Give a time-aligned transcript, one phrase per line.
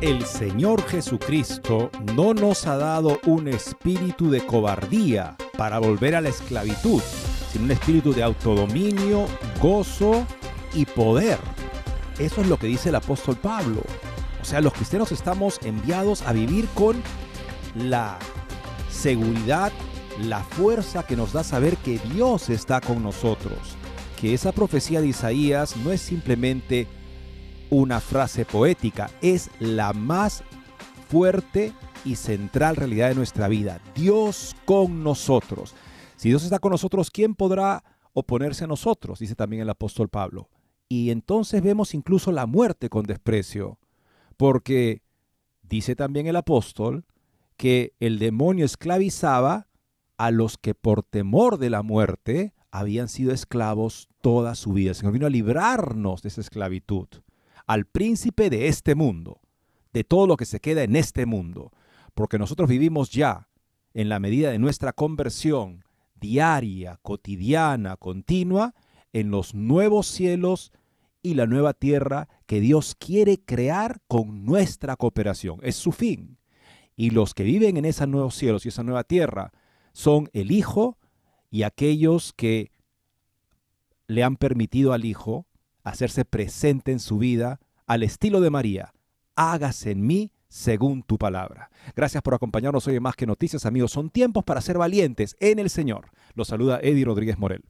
[0.00, 6.28] el Señor Jesucristo no nos ha dado un espíritu de cobardía para volver a la
[6.28, 7.00] esclavitud,
[7.50, 9.26] sino un espíritu de autodominio,
[9.60, 10.26] gozo
[10.74, 11.38] y poder.
[12.18, 13.82] Eso es lo que dice el apóstol Pablo.
[14.40, 17.02] O sea, los cristianos estamos enviados a vivir con
[17.74, 18.18] la
[18.90, 19.72] seguridad,
[20.20, 23.58] la fuerza que nos da saber que Dios está con nosotros.
[24.20, 26.86] Que esa profecía de Isaías no es simplemente
[27.70, 30.44] una frase poética, es la más
[31.08, 31.72] fuerte
[32.04, 33.80] y central realidad de nuestra vida.
[33.94, 35.74] Dios con nosotros.
[36.16, 39.18] Si Dios está con nosotros, ¿quién podrá oponerse a nosotros?
[39.18, 40.48] Dice también el apóstol Pablo.
[40.88, 43.78] Y entonces vemos incluso la muerte con desprecio,
[44.36, 45.02] porque
[45.62, 47.04] dice también el apóstol
[47.56, 49.68] que el demonio esclavizaba
[50.16, 54.90] a los que por temor de la muerte habían sido esclavos toda su vida.
[54.90, 57.08] El Señor vino a librarnos de esa esclavitud
[57.66, 59.40] al príncipe de este mundo,
[59.92, 61.72] de todo lo que se queda en este mundo,
[62.14, 63.48] porque nosotros vivimos ya,
[63.94, 65.84] en la medida de nuestra conversión
[66.20, 68.74] diaria, cotidiana, continua,
[69.12, 70.72] en los nuevos cielos
[71.22, 75.60] y la nueva tierra que Dios quiere crear con nuestra cooperación.
[75.62, 76.38] Es su fin.
[76.94, 79.52] Y los que viven en esos nuevos cielos y esa nueva tierra
[79.92, 80.98] son el Hijo
[81.50, 82.70] y aquellos que
[84.06, 85.46] le han permitido al Hijo
[85.90, 88.92] hacerse presente en su vida al estilo de María.
[89.36, 91.70] Hágase en mí según tu palabra.
[91.94, 93.92] Gracias por acompañarnos hoy en Más que Noticias, amigos.
[93.92, 96.10] Son tiempos para ser valientes en el Señor.
[96.34, 97.62] Los saluda Eddie Rodríguez Morel.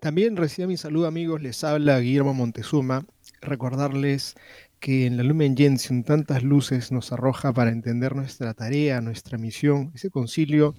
[0.00, 1.42] También reciba mi saludo, amigos.
[1.42, 3.04] Les habla Guillermo Montezuma.
[3.42, 4.34] Recordarles
[4.80, 9.92] que en la Lumen Gentium tantas luces nos arroja para entender nuestra tarea, nuestra misión.
[9.94, 10.74] Ese concilio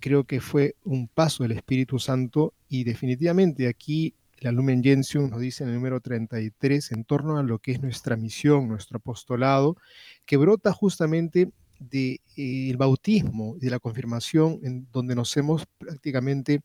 [0.00, 5.40] creo que fue un paso del Espíritu Santo y definitivamente aquí la Lumen Gentium nos
[5.40, 9.76] dice en el número 33 en torno a lo que es nuestra misión, nuestro apostolado,
[10.24, 16.60] que brota justamente del de, eh, bautismo, de la confirmación, en donde nos hemos prácticamente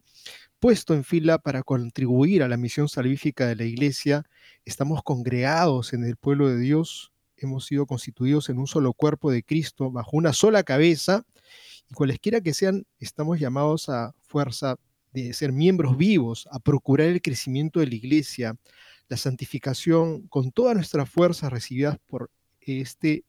[0.59, 4.25] puesto en fila para contribuir a la misión salvífica de la Iglesia.
[4.63, 9.43] Estamos congregados en el pueblo de Dios, hemos sido constituidos en un solo cuerpo de
[9.43, 11.25] Cristo, bajo una sola cabeza,
[11.89, 14.77] y cualesquiera que sean, estamos llamados a fuerza
[15.23, 18.55] de ser miembros vivos, a procurar el crecimiento de la iglesia,
[19.07, 23.23] la santificación con todas nuestras fuerzas recibidas por este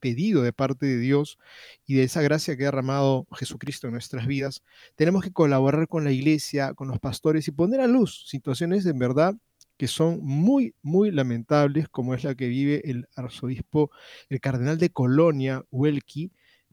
[0.00, 1.38] pedido de parte de Dios
[1.86, 4.62] y de esa gracia que ha derramado Jesucristo en nuestras vidas,
[4.96, 8.98] tenemos que colaborar con la iglesia, con los pastores y poner a luz situaciones en
[8.98, 9.34] verdad
[9.76, 13.90] que son muy, muy lamentables, como es la que vive el arzobispo,
[14.28, 16.30] el cardenal de Colonia, Huelqui,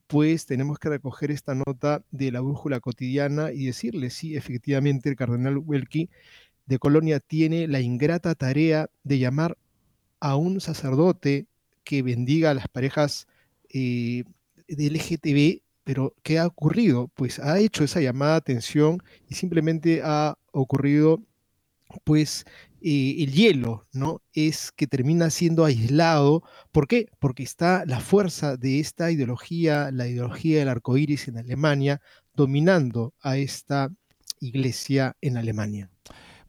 [0.09, 5.15] pues tenemos que recoger esta nota de la brújula cotidiana y decirle si efectivamente el
[5.15, 6.09] cardenal Welky
[6.65, 9.55] de Colonia tiene la ingrata tarea de llamar
[10.19, 11.45] a un sacerdote
[11.83, 13.27] que bendiga a las parejas
[13.71, 14.23] eh,
[14.67, 17.09] del LGTB, pero ¿qué ha ocurrido?
[17.09, 21.21] Pues ha hecho esa llamada de atención y simplemente ha ocurrido
[22.03, 22.45] pues
[22.81, 24.21] eh, el hielo, ¿no?
[24.33, 26.43] Es que termina siendo aislado.
[26.71, 27.07] ¿Por qué?
[27.19, 32.01] Porque está la fuerza de esta ideología, la ideología del arco iris en Alemania,
[32.33, 33.89] dominando a esta
[34.39, 35.89] iglesia en Alemania.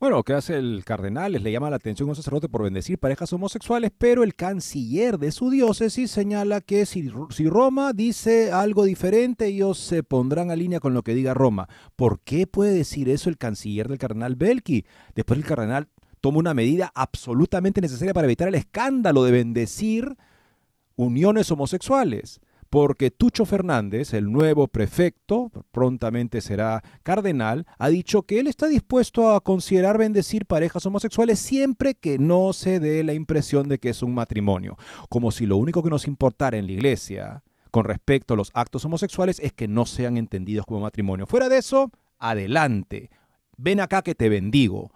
[0.00, 1.32] Bueno, ¿qué hace el cardenal?
[1.32, 5.30] Le llama la atención a un sacerdote por bendecir parejas homosexuales, pero el canciller de
[5.30, 10.80] su diócesis señala que si, si, Roma dice algo diferente, ellos se pondrán a línea
[10.80, 11.68] con lo que diga Roma.
[11.96, 14.86] ¿Por qué puede decir eso el canciller del cardenal Belki?
[15.14, 15.88] Después el cardenal
[16.22, 20.16] toma una medida absolutamente necesaria para evitar el escándalo de bendecir
[20.96, 22.40] uniones homosexuales.
[22.70, 29.34] Porque Tucho Fernández, el nuevo prefecto, prontamente será cardenal, ha dicho que él está dispuesto
[29.34, 34.04] a considerar bendecir parejas homosexuales siempre que no se dé la impresión de que es
[34.04, 34.76] un matrimonio.
[35.08, 38.84] Como si lo único que nos importara en la iglesia con respecto a los actos
[38.84, 41.26] homosexuales es que no sean entendidos como matrimonio.
[41.26, 41.90] Fuera de eso,
[42.20, 43.10] adelante.
[43.56, 44.92] Ven acá que te bendigo.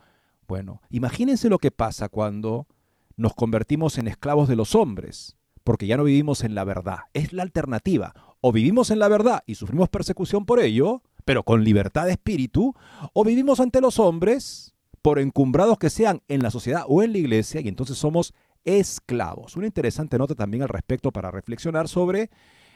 [0.47, 2.69] Bueno, imagínense lo que pasa cuando
[3.17, 6.99] nos convertimos en esclavos de los hombres, porque ya no vivimos en la verdad.
[7.15, 8.15] Es la alternativa.
[8.41, 12.75] O vivimos en la verdad y sufrimos persecución por ello, pero con libertad de espíritu,
[13.15, 17.19] o vivimos ante los hombres, por encumbrados que sean en la sociedad o en la
[17.19, 18.35] iglesia, y entonces somos
[18.65, 19.57] esclavos.
[19.57, 22.31] Una interesante nota también al respecto para reflexionar sobre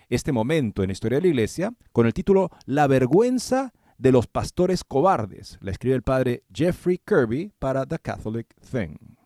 [0.08, 4.26] este momento en la historia de la iglesia, con el título La vergüenza de los
[4.26, 5.58] pastores cobardes.
[5.60, 9.17] La escribe el padre Jeffrey Kirby para The Catholic Thing.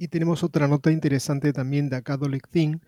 [0.00, 2.78] Y tenemos otra nota interesante también de Catholic Thing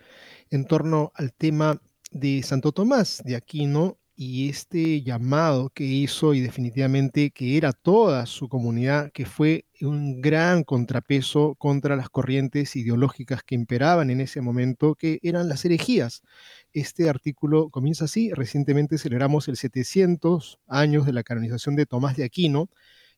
[0.49, 1.79] en torno al tema
[2.11, 8.25] de Santo Tomás de Aquino y este llamado que hizo y definitivamente que era toda
[8.25, 14.41] su comunidad, que fue un gran contrapeso contra las corrientes ideológicas que imperaban en ese
[14.41, 16.23] momento, que eran las herejías.
[16.73, 22.25] Este artículo comienza así, recientemente celebramos el 700 años de la canonización de Tomás de
[22.25, 22.71] Aquino,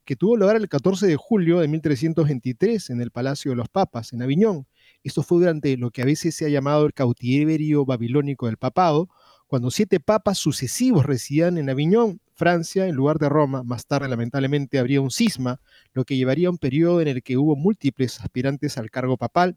[0.04, 4.12] que tuvo lugar el 14 de julio de 1323 en el Palacio de los Papas,
[4.12, 4.66] en Aviñón.
[5.02, 9.08] Esto fue durante lo que a veces se ha llamado el cautiverio babilónico del papado,
[9.46, 13.62] cuando siete papas sucesivos residían en Aviñón, Francia, en lugar de Roma.
[13.62, 15.60] Más tarde, lamentablemente, habría un cisma,
[15.92, 19.56] lo que llevaría a un periodo en el que hubo múltiples aspirantes al cargo papal.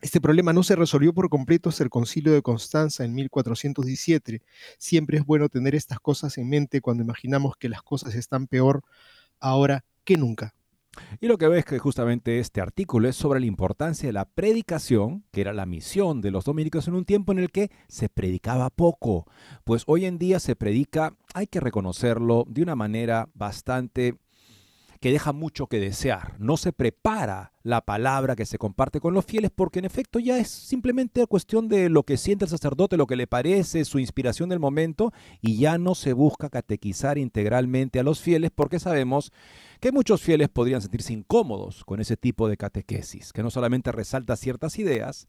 [0.00, 4.42] Este problema no se resolvió por completo hasta el concilio de Constanza en 1417.
[4.78, 8.82] Siempre es bueno tener estas cosas en mente cuando imaginamos que las cosas están peor
[9.40, 10.54] ahora que nunca.
[11.20, 15.24] Y lo que ves que justamente este artículo es sobre la importancia de la predicación,
[15.32, 18.70] que era la misión de los dominicos en un tiempo en el que se predicaba
[18.70, 19.26] poco.
[19.64, 24.14] Pues hoy en día se predica, hay que reconocerlo, de una manera bastante
[25.04, 26.34] que deja mucho que desear.
[26.38, 30.38] No se prepara la palabra que se comparte con los fieles porque en efecto ya
[30.38, 34.48] es simplemente cuestión de lo que siente el sacerdote, lo que le parece, su inspiración
[34.48, 35.12] del momento
[35.42, 39.30] y ya no se busca catequizar integralmente a los fieles porque sabemos
[39.78, 44.36] que muchos fieles podrían sentirse incómodos con ese tipo de catequesis, que no solamente resalta
[44.36, 45.28] ciertas ideas,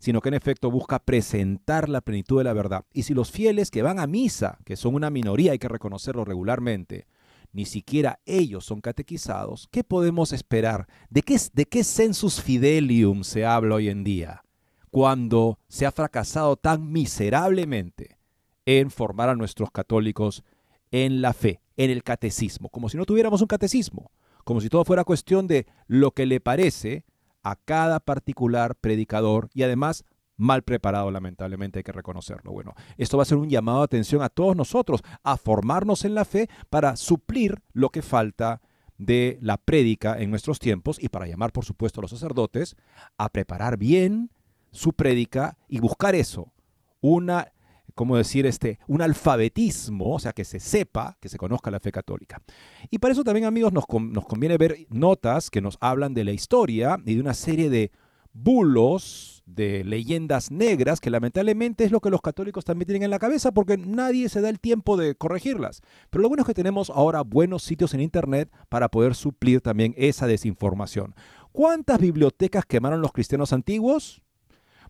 [0.00, 2.84] sino que en efecto busca presentar la plenitud de la verdad.
[2.92, 6.26] Y si los fieles que van a misa, que son una minoría, hay que reconocerlo
[6.26, 7.06] regularmente,
[7.54, 10.88] ni siquiera ellos son catequizados, ¿qué podemos esperar?
[11.08, 14.44] ¿De qué, de qué sensus fidelium se habla hoy en día?
[14.90, 18.18] Cuando se ha fracasado tan miserablemente
[18.66, 20.44] en formar a nuestros católicos
[20.90, 24.10] en la fe, en el catecismo, como si no tuviéramos un catecismo,
[24.44, 27.04] como si todo fuera cuestión de lo que le parece
[27.42, 30.04] a cada particular predicador y además
[30.36, 32.52] mal preparado, lamentablemente hay que reconocerlo.
[32.52, 36.14] Bueno, esto va a ser un llamado de atención a todos nosotros, a formarnos en
[36.14, 38.60] la fe para suplir lo que falta
[38.98, 42.76] de la prédica en nuestros tiempos y para llamar, por supuesto, a los sacerdotes
[43.18, 44.30] a preparar bien
[44.70, 46.52] su prédica y buscar eso,
[47.00, 47.52] una,
[47.94, 48.46] ¿cómo decir?
[48.46, 52.42] Este, un alfabetismo, o sea, que se sepa, que se conozca la fe católica.
[52.90, 56.32] Y para eso también, amigos, nos, nos conviene ver notas que nos hablan de la
[56.32, 57.92] historia y de una serie de
[58.34, 63.18] bulos, de leyendas negras, que lamentablemente es lo que los católicos también tienen en la
[63.18, 65.82] cabeza porque nadie se da el tiempo de corregirlas.
[66.10, 69.94] Pero lo bueno es que tenemos ahora buenos sitios en Internet para poder suplir también
[69.96, 71.14] esa desinformación.
[71.52, 74.22] ¿Cuántas bibliotecas quemaron los cristianos antiguos?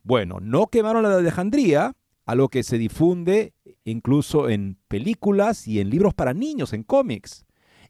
[0.02, 1.94] Bueno, no quemaron la de Alejandría,
[2.26, 3.52] a lo que se difunde
[3.84, 7.44] incluso en películas y en libros para niños, en cómics.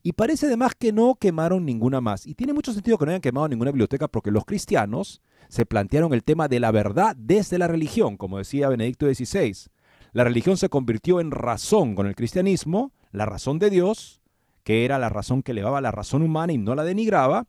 [0.07, 2.27] Y parece además que no quemaron ninguna más.
[2.27, 6.13] Y tiene mucho sentido que no hayan quemado ninguna biblioteca porque los cristianos se plantearon
[6.13, 9.71] el tema de la verdad desde la religión, como decía Benedicto XVI.
[10.13, 14.21] La religión se convirtió en razón con el cristianismo, la razón de Dios,
[14.63, 17.47] que era la razón que elevaba la razón humana y no la denigraba,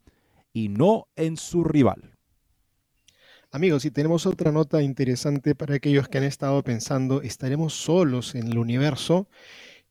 [0.54, 2.16] y no en su rival.
[3.52, 8.48] Amigos, y tenemos otra nota interesante para aquellos que han estado pensando, ¿estaremos solos en
[8.48, 9.28] el universo?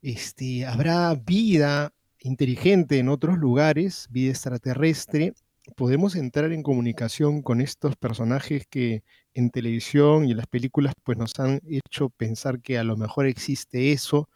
[0.00, 1.93] Este, ¿Habrá vida
[2.24, 5.34] inteligente en otros lugares, vida extraterrestre?
[5.76, 9.02] podemos entrar en comunicación con estos personajes que
[9.34, 13.26] en televisión y en las películas pues nos han hecho pensar que a lo mejor
[13.26, 14.28] existe eso.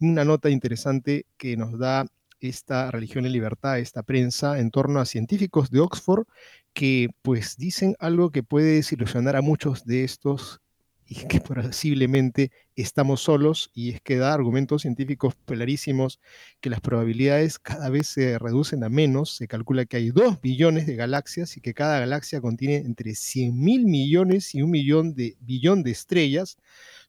[0.00, 2.06] Una nota interesante que nos da
[2.40, 6.26] esta religión en libertad, esta prensa, en torno a científicos de Oxford
[6.74, 10.60] que pues dicen algo que puede desilusionar a muchos de estos
[11.06, 16.20] y que posiblemente estamos solos y es que da argumentos científicos clarísimos
[16.60, 19.36] que las probabilidades cada vez se reducen a menos.
[19.36, 23.58] Se calcula que hay 2 billones de galaxias y que cada galaxia contiene entre 100
[23.58, 26.56] mil millones y un millón de billón de estrellas,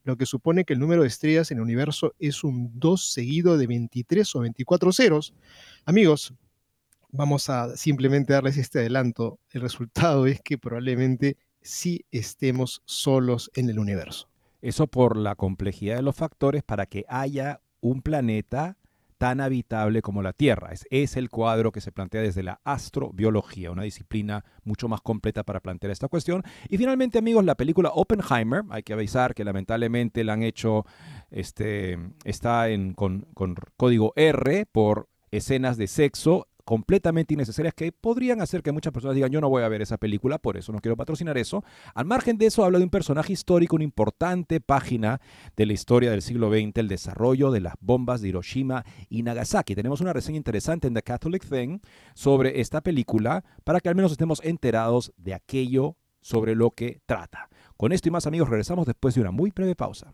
[0.04, 3.58] lo que supone que el número de estrellas en el universo es un 2 seguido
[3.58, 5.34] de 23 o 24 ceros.
[5.86, 6.34] Amigos,
[7.12, 9.40] vamos a simplemente darles este adelanto.
[9.52, 14.30] El resultado es que probablemente si estemos solos en el universo.
[14.62, 18.78] Eso por la complejidad de los factores para que haya un planeta
[19.18, 20.72] tan habitable como la Tierra.
[20.72, 25.44] Es, es, el cuadro que se plantea desde la astrobiología, una disciplina mucho más completa
[25.44, 26.44] para plantear esta cuestión.
[26.70, 30.86] Y finalmente, amigos, la película Oppenheimer, hay que avisar que lamentablemente la han hecho,
[31.32, 38.42] este, está en, con, con código R por escenas de sexo completamente innecesarias que podrían
[38.42, 40.80] hacer que muchas personas digan yo no voy a ver esa película, por eso no
[40.80, 41.64] quiero patrocinar eso.
[41.94, 45.22] Al margen de eso habla de un personaje histórico, una importante página
[45.56, 49.76] de la historia del siglo XX, el desarrollo de las bombas de Hiroshima y Nagasaki.
[49.76, 51.80] Tenemos una reseña interesante en The Catholic Thing
[52.16, 57.50] sobre esta película para que al menos estemos enterados de aquello sobre lo que trata.
[57.78, 60.14] Con esto y más amigos regresamos después de una muy breve pausa.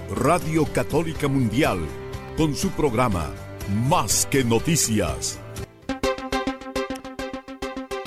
[0.15, 1.79] Radio Católica Mundial,
[2.35, 3.31] con su programa
[3.87, 5.39] Más que Noticias.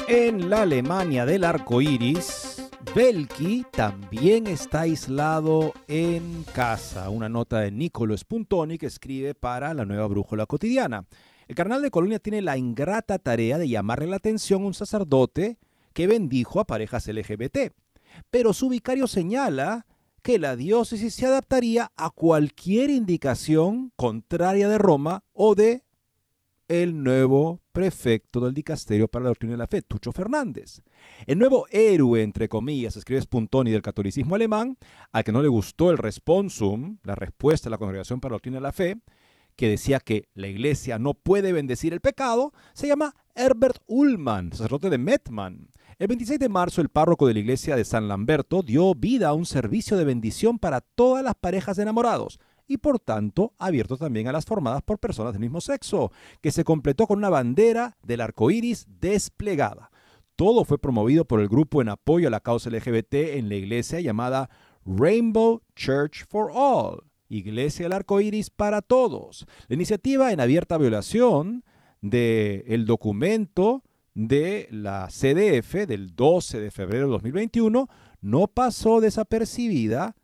[0.06, 7.08] En la Alemania del arco iris, Belki también está aislado en casa.
[7.08, 11.06] Una nota de Nicolo Spuntoni que escribe para la nueva brújula cotidiana.
[11.48, 15.56] El carnal de Colonia tiene la ingrata tarea de llamarle la atención a un sacerdote
[15.94, 17.72] que bendijo a parejas LGBT
[18.30, 19.86] pero su vicario señala
[20.24, 25.84] que la diócesis se adaptaría a cualquier indicación contraria de Roma o de
[26.66, 30.80] el nuevo prefecto del dicasterio para la doctrina de la fe, Tucho Fernández.
[31.26, 34.78] El nuevo héroe, entre comillas, escribe Spuntoni del catolicismo alemán,
[35.12, 38.56] al que no le gustó el responsum, la respuesta de la Congregación para la doctrina
[38.56, 38.96] de la fe,
[39.56, 44.88] que decía que la iglesia no puede bendecir el pecado, se llama Herbert Ullmann, sacerdote
[44.88, 45.68] de Mettmann.
[45.96, 49.32] El 26 de marzo, el párroco de la iglesia de San Lamberto dio vida a
[49.32, 54.26] un servicio de bendición para todas las parejas de enamorados y por tanto abierto también
[54.26, 56.10] a las formadas por personas del mismo sexo,
[56.40, 59.92] que se completó con una bandera del arco iris desplegada.
[60.34, 64.00] Todo fue promovido por el grupo en apoyo a la causa LGBT en la iglesia
[64.00, 64.50] llamada
[64.84, 69.46] Rainbow Church for All, Iglesia del Arco Iris para Todos.
[69.68, 71.62] La iniciativa en abierta violación
[72.00, 73.84] del documento
[74.14, 77.88] de la CDF del 12 de febrero de 2021
[78.20, 80.16] no pasó desapercibida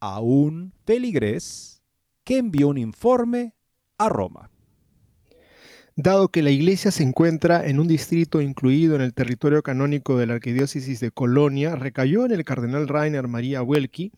[0.00, 1.82] a un peligrés
[2.24, 3.54] que envió un informe
[3.96, 4.50] a Roma.
[5.96, 10.26] Dado que la iglesia se encuentra en un distrito incluido en el territorio canónico de
[10.26, 14.12] la Arquidiócesis de Colonia, recayó en el cardenal Rainer María Welki,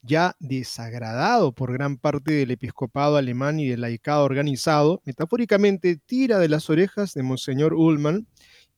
[0.00, 6.48] ya desagradado por gran parte del episcopado alemán y del laicado organizado, metafóricamente tira de
[6.48, 8.26] las orejas de Monseñor Ullmann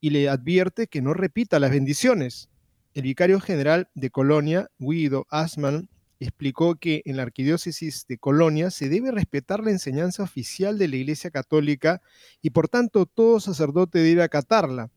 [0.01, 2.49] y le advierte que no repita las bendiciones.
[2.95, 5.89] El vicario general de Colonia, Guido Asman,
[6.21, 10.97] explicó que en la arquidiócesis de Colonia se debe respetar la enseñanza oficial de la
[10.97, 12.03] Iglesia Católica
[12.43, 14.91] y por tanto todo sacerdote debe acatarla.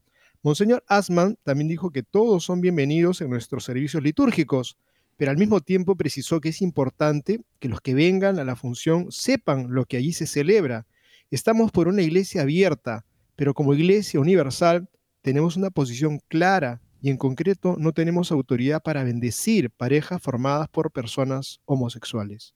[0.43, 4.77] Monseñor Asman también dijo que todos son bienvenidos en nuestros servicios litúrgicos,
[5.15, 9.11] pero al mismo tiempo precisó que es importante que los que vengan a la función
[9.11, 10.87] sepan lo que allí se celebra.
[11.29, 13.05] Estamos por una iglesia abierta,
[13.41, 14.87] pero como Iglesia Universal
[15.23, 20.91] tenemos una posición clara y en concreto no tenemos autoridad para bendecir parejas formadas por
[20.91, 22.53] personas homosexuales.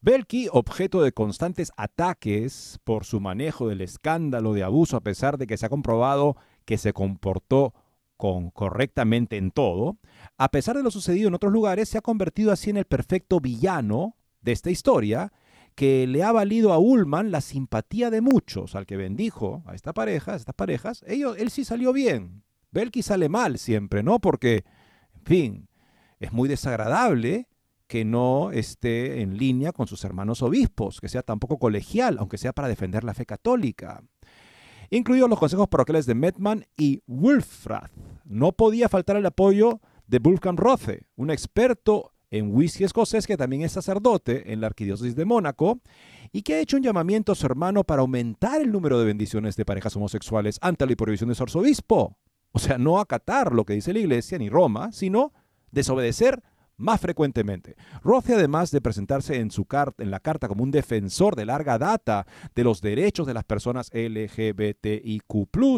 [0.00, 5.46] Belki, objeto de constantes ataques por su manejo del escándalo de abuso, a pesar de
[5.46, 7.74] que se ha comprobado que se comportó
[8.16, 9.98] correctamente en todo,
[10.38, 13.38] a pesar de lo sucedido en otros lugares, se ha convertido así en el perfecto
[13.38, 15.30] villano de esta historia
[15.76, 19.92] que le ha valido a Ullman la simpatía de muchos, al que bendijo a esta
[19.92, 22.42] pareja, a estas parejas, ellos, él sí salió bien.
[22.72, 24.18] Belki sale mal siempre, ¿no?
[24.18, 24.64] Porque,
[25.14, 25.68] en fin,
[26.18, 27.46] es muy desagradable
[27.86, 32.54] que no esté en línea con sus hermanos obispos, que sea tampoco colegial, aunque sea
[32.54, 34.02] para defender la fe católica.
[34.88, 37.92] Incluidos los consejos parroquiales de Metman y Wolfrath.
[38.24, 43.62] No podía faltar el apoyo de Wolfgang Rothe, un experto en whisky escocés que también
[43.62, 45.80] es sacerdote en la arquidiócesis de Mónaco
[46.32, 49.56] y que ha hecho un llamamiento a su hermano para aumentar el número de bendiciones
[49.56, 52.16] de parejas homosexuales ante la prohibición de su arzobispo.
[52.52, 55.32] O sea, no acatar lo que dice la iglesia ni Roma, sino
[55.70, 56.42] desobedecer
[56.76, 57.76] más frecuentemente.
[58.02, 59.66] Roth, además de presentarse en, su
[59.98, 63.90] en la carta como un defensor de larga data de los derechos de las personas
[63.92, 65.34] LGBTIQ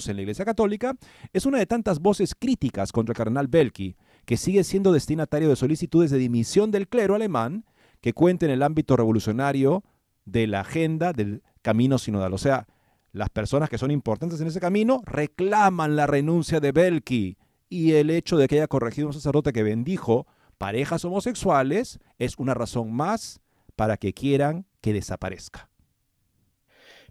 [0.08, 0.96] en la Iglesia Católica,
[1.32, 3.96] es una de tantas voces críticas contra el cardenal Belki,
[4.28, 7.64] que sigue siendo destinatario de solicitudes de dimisión del clero alemán
[8.02, 9.84] que cuenta en el ámbito revolucionario
[10.26, 12.34] de la agenda del camino sinodal.
[12.34, 12.68] O sea,
[13.12, 17.38] las personas que son importantes en ese camino reclaman la renuncia de Belki
[17.70, 20.26] y el hecho de que haya corregido un sacerdote que bendijo
[20.58, 23.40] parejas homosexuales es una razón más
[23.76, 25.70] para que quieran que desaparezca.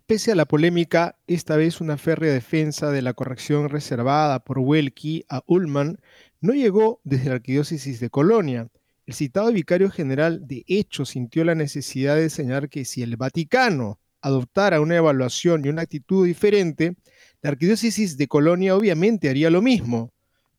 [0.08, 5.26] Pese a la polémica, esta vez una férrea defensa de la corrección reservada por Welky
[5.28, 6.00] a Ullman
[6.42, 8.68] no llegó desde la arquidiócesis de Colonia.
[9.06, 14.00] El citado vicario general de hecho sintió la necesidad de señalar que si el Vaticano
[14.22, 16.96] adoptara una evaluación y una actitud diferente,
[17.42, 20.12] la arquidiócesis de Colonia obviamente haría lo mismo.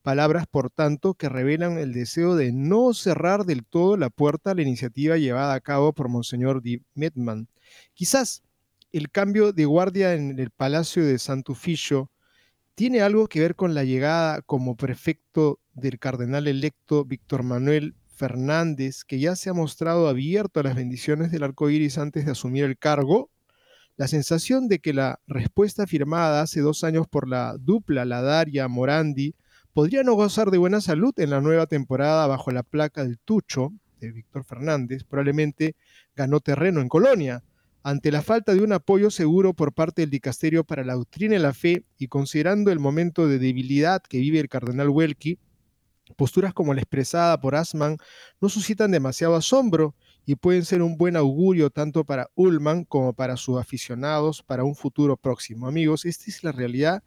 [0.03, 4.55] Palabras, por tanto, que revelan el deseo de no cerrar del todo la puerta a
[4.55, 7.49] la iniciativa llevada a cabo por Monseñor Di Metman.
[7.93, 8.43] Quizás
[8.93, 12.11] el cambio de guardia en el Palacio de Sant'Ufficio
[12.75, 19.05] tiene algo que ver con la llegada como prefecto del cardenal electo Víctor Manuel Fernández,
[19.05, 22.65] que ya se ha mostrado abierto a las bendiciones del arco iris antes de asumir
[22.65, 23.31] el cargo.
[23.97, 29.35] La sensación de que la respuesta firmada hace dos años por la dupla Ladaria Morandi
[29.73, 33.73] podría no gozar de buena salud en la nueva temporada bajo la placa del Tucho
[34.01, 35.77] de Víctor Fernández, probablemente
[36.15, 37.45] ganó terreno en Colonia.
[37.85, 41.39] Ante la falta de un apoyo seguro por parte del dicasterio para la doctrina y
[41.39, 45.39] la fe y considerando el momento de debilidad que vive el cardenal Welky,
[46.17, 47.99] posturas como la expresada por Asman
[48.41, 49.95] no suscitan demasiado asombro
[50.27, 54.75] y pueden ser un buen augurio tanto para Ullman como para sus aficionados para un
[54.75, 55.67] futuro próximo.
[55.67, 57.03] Amigos, esta es la realidad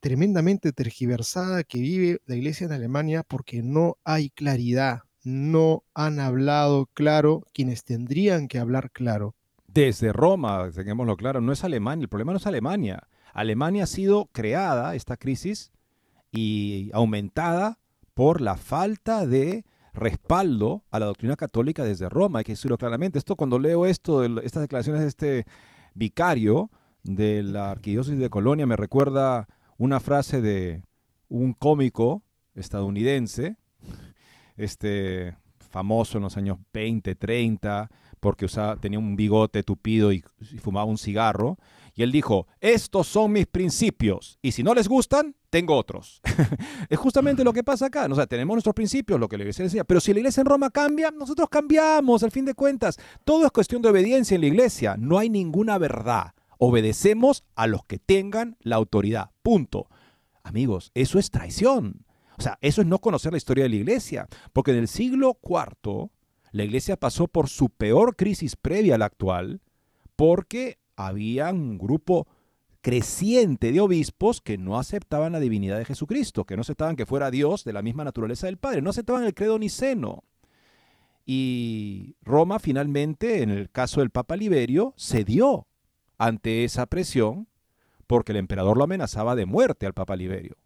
[0.00, 6.86] tremendamente tergiversada que vive la iglesia en Alemania porque no hay claridad, no han hablado
[6.94, 9.34] claro quienes tendrían que hablar claro.
[9.66, 13.08] Desde Roma, tengámoslo claro, no es Alemania, el problema no es Alemania.
[13.32, 15.72] Alemania ha sido creada, esta crisis,
[16.30, 17.78] y aumentada
[18.18, 23.16] por la falta de respaldo a la doctrina católica desde Roma, hay que decirlo claramente.
[23.16, 25.46] Esto cuando leo esto, estas declaraciones de este
[25.94, 26.68] vicario
[27.04, 30.82] de la arquidiócesis de Colonia, me recuerda una frase de
[31.28, 32.24] un cómico
[32.56, 33.56] estadounidense,
[34.56, 35.36] este
[35.70, 40.24] famoso en los años 20, 30, porque usaba, tenía un bigote tupido y,
[40.60, 41.56] fumaba un cigarro.
[41.98, 46.22] Y él dijo, estos son mis principios, y si no les gustan, tengo otros.
[46.88, 48.06] es justamente lo que pasa acá.
[48.08, 50.46] O sea, tenemos nuestros principios, lo que la iglesia decía, pero si la iglesia en
[50.46, 52.98] Roma cambia, nosotros cambiamos, al fin de cuentas.
[53.24, 56.34] Todo es cuestión de obediencia en la iglesia, no hay ninguna verdad.
[56.58, 59.32] Obedecemos a los que tengan la autoridad.
[59.42, 59.88] Punto.
[60.44, 62.06] Amigos, eso es traición.
[62.38, 64.28] O sea, eso es no conocer la historia de la iglesia.
[64.52, 66.10] Porque en el siglo IV,
[66.52, 69.62] la iglesia pasó por su peor crisis previa a la actual,
[70.14, 72.26] porque había un grupo
[72.80, 77.30] creciente de obispos que no aceptaban la divinidad de Jesucristo, que no aceptaban que fuera
[77.30, 80.24] Dios de la misma naturaleza del Padre, no aceptaban el credo niceno.
[81.24, 85.68] Y Roma finalmente, en el caso del Papa Liberio, cedió
[86.16, 87.46] ante esa presión
[88.08, 90.56] porque el emperador lo amenazaba de muerte al Papa Liberio.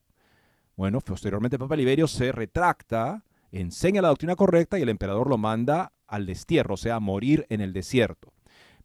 [0.77, 5.37] Bueno, posteriormente el Papa Liberio se retracta, enseña la doctrina correcta y el emperador lo
[5.37, 8.33] manda al destierro, o sea, a morir en el desierto.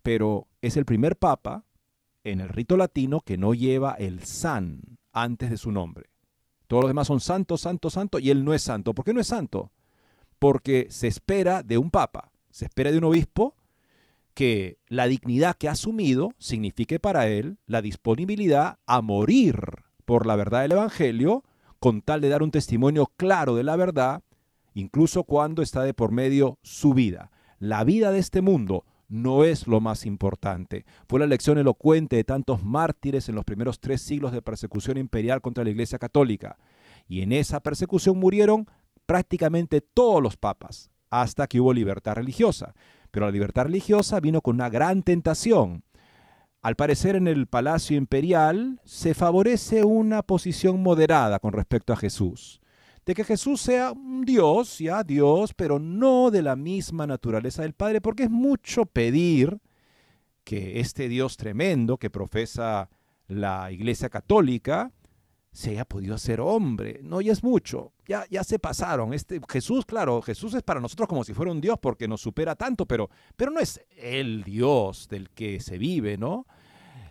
[0.07, 1.65] Pero es el primer papa
[2.23, 6.05] en el rito latino que no lleva el san antes de su nombre.
[6.67, 8.93] Todos los demás son santo, santo, santo, y él no es santo.
[8.93, 9.73] ¿Por qué no es santo?
[10.39, 13.57] Porque se espera de un papa, se espera de un obispo
[14.33, 19.59] que la dignidad que ha asumido signifique para él la disponibilidad a morir
[20.05, 21.43] por la verdad del Evangelio,
[21.81, 24.23] con tal de dar un testimonio claro de la verdad,
[24.73, 27.29] incluso cuando está de por medio su vida.
[27.59, 30.85] La vida de este mundo no es lo más importante.
[31.07, 35.41] Fue la lección elocuente de tantos mártires en los primeros tres siglos de persecución imperial
[35.41, 36.57] contra la Iglesia Católica.
[37.07, 38.67] Y en esa persecución murieron
[39.05, 42.75] prácticamente todos los papas, hasta que hubo libertad religiosa.
[43.11, 45.83] Pero la libertad religiosa vino con una gran tentación.
[46.61, 52.59] Al parecer en el Palacio Imperial se favorece una posición moderada con respecto a Jesús.
[53.07, 57.71] De que Jesús sea un Dios, ya Dios, pero no de la misma naturaleza del
[57.71, 59.59] Padre, porque es mucho pedir
[60.43, 62.89] que este Dios tremendo que profesa
[63.29, 64.91] la Iglesia Católica
[65.53, 66.99] se haya podido hacer hombre.
[67.01, 67.93] No, ya es mucho.
[68.09, 69.13] Ya, ya se pasaron.
[69.13, 72.55] Este, Jesús, claro, Jesús es para nosotros como si fuera un Dios porque nos supera
[72.55, 76.45] tanto, pero, pero no es el Dios del que se vive, ¿no?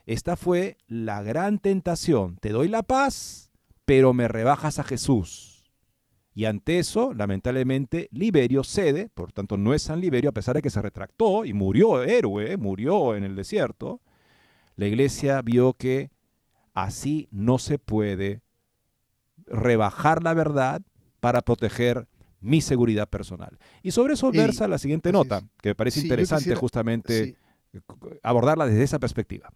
[0.05, 2.37] Esta fue la gran tentación.
[2.37, 3.51] Te doy la paz,
[3.87, 5.56] pero me rebajas a Jesús.
[6.37, 10.63] Y ante eso, lamentablemente, Liberio cede, por tanto no es San Liberio, a pesar de
[10.63, 14.03] que se retractó y murió héroe, murió en el desierto.
[14.77, 16.11] La iglesia vio que
[16.77, 18.43] Así no se puede
[19.47, 20.83] rebajar la verdad
[21.21, 22.07] para proteger
[22.43, 23.59] mi seguridad personal.
[23.83, 27.39] Y sobre eso versa la siguiente nota, que me parece interesante justamente
[28.23, 29.51] abordarla desde esa perspectiva.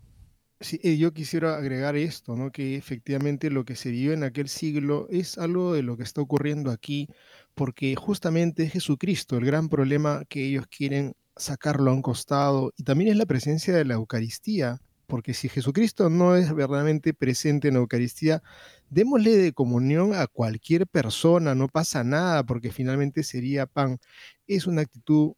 [0.63, 2.51] Sí, eh, yo quisiera agregar esto, ¿no?
[2.53, 6.21] que efectivamente lo que se vivió en aquel siglo es algo de lo que está
[6.21, 7.09] ocurriendo aquí,
[7.55, 12.83] porque justamente es Jesucristo el gran problema que ellos quieren sacarlo a un costado, y
[12.85, 17.75] también es la presencia de la Eucaristía, porque si Jesucristo no es verdaderamente presente en
[17.75, 18.43] la Eucaristía,
[18.91, 23.99] démosle de comunión a cualquier persona, no pasa nada, porque finalmente sería pan.
[24.47, 25.33] Es una actitud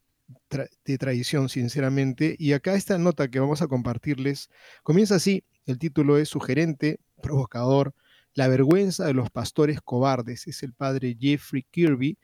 [0.85, 2.37] de tradición, sinceramente.
[2.39, 4.51] Y acá esta nota que vamos a compartirles
[4.83, 5.45] comienza así.
[5.67, 7.95] El título es sugerente, provocador,
[8.35, 10.47] La vergüenza de los pastores cobardes.
[10.47, 12.19] Es el padre Jeffrey Kirby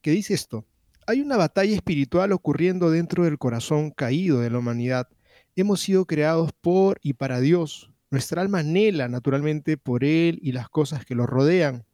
[0.00, 0.66] que dice esto.
[1.06, 5.08] Hay una batalla espiritual ocurriendo dentro del corazón caído de la humanidad
[5.56, 7.90] hemos sido creados por y para Dios.
[8.10, 11.84] Nuestra alma anhela naturalmente por Él y las cosas que lo rodean.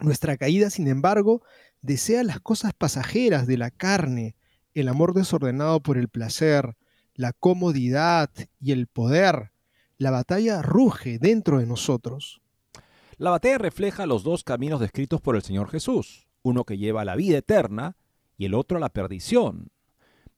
[0.00, 1.42] Nuestra caída, sin embargo,
[1.80, 4.36] desea las cosas pasajeras de la carne,
[4.80, 6.76] el amor desordenado por el placer,
[7.14, 9.52] la comodidad y el poder.
[9.98, 12.42] La batalla ruge dentro de nosotros.
[13.16, 17.04] La batalla refleja los dos caminos descritos por el Señor Jesús, uno que lleva a
[17.04, 17.96] la vida eterna
[18.36, 19.70] y el otro a la perdición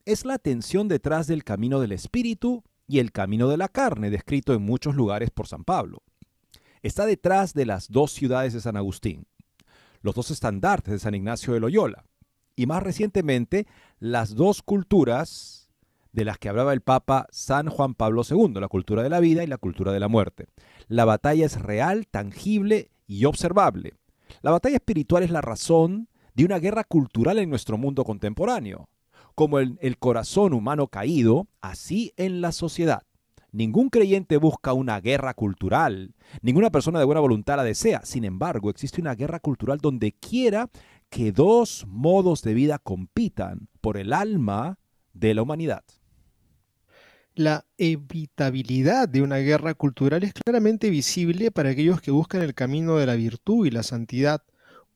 [0.07, 4.53] es la tensión detrás del camino del espíritu y el camino de la carne, descrito
[4.53, 6.01] en muchos lugares por San Pablo.
[6.81, 9.27] Está detrás de las dos ciudades de San Agustín,
[9.99, 12.05] los dos estandartes de San Ignacio de Loyola,
[12.57, 13.67] y más recientemente
[13.99, 15.69] las dos culturas
[16.11, 19.43] de las que hablaba el Papa San Juan Pablo II, la cultura de la vida
[19.43, 20.47] y la cultura de la muerte.
[20.87, 23.93] La batalla es real, tangible y observable.
[24.41, 28.89] La batalla espiritual es la razón de una guerra cultural en nuestro mundo contemporáneo
[29.35, 33.03] como el, el corazón humano caído, así en la sociedad.
[33.51, 38.01] Ningún creyente busca una guerra cultural, ninguna persona de buena voluntad la desea.
[38.03, 40.69] Sin embargo, existe una guerra cultural donde quiera
[41.09, 44.79] que dos modos de vida compitan por el alma
[45.13, 45.83] de la humanidad.
[47.35, 52.97] La evitabilidad de una guerra cultural es claramente visible para aquellos que buscan el camino
[52.97, 54.43] de la virtud y la santidad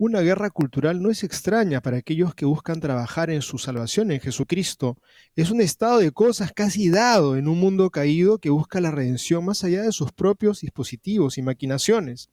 [0.04, 4.20] una guerra cultural no es extraña para aquellos que buscan trabajar en su salvación en
[4.20, 4.98] Jesucristo.
[5.36, 9.46] Es un estado de cosas casi dado en un mundo caído que busca la redención
[9.46, 12.32] más allá de sus propios dispositivos y maquinaciones.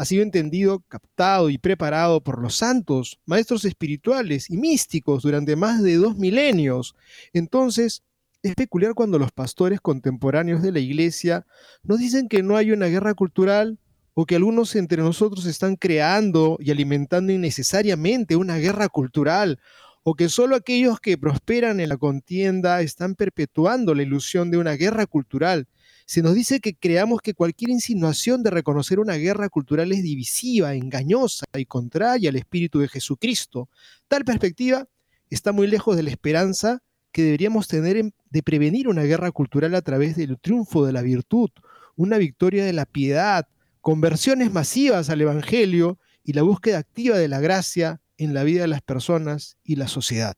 [0.00, 5.82] Ha sido entendido, captado y preparado por los santos, maestros espirituales y místicos durante más
[5.82, 6.94] de dos milenios.
[7.34, 8.02] Entonces,
[8.42, 11.44] es peculiar cuando los pastores contemporáneos de la Iglesia
[11.82, 13.78] nos dicen que no hay una guerra cultural,
[14.14, 19.60] o que algunos entre nosotros están creando y alimentando innecesariamente una guerra cultural,
[20.02, 24.72] o que solo aquellos que prosperan en la contienda están perpetuando la ilusión de una
[24.76, 25.68] guerra cultural.
[26.10, 30.74] Se nos dice que creamos que cualquier insinuación de reconocer una guerra cultural es divisiva,
[30.74, 33.68] engañosa y contraria al espíritu de Jesucristo.
[34.08, 34.88] Tal perspectiva
[35.28, 39.82] está muy lejos de la esperanza que deberíamos tener de prevenir una guerra cultural a
[39.82, 41.50] través del triunfo de la virtud,
[41.94, 43.46] una victoria de la piedad,
[43.80, 48.66] conversiones masivas al Evangelio y la búsqueda activa de la gracia en la vida de
[48.66, 50.34] las personas y la sociedad.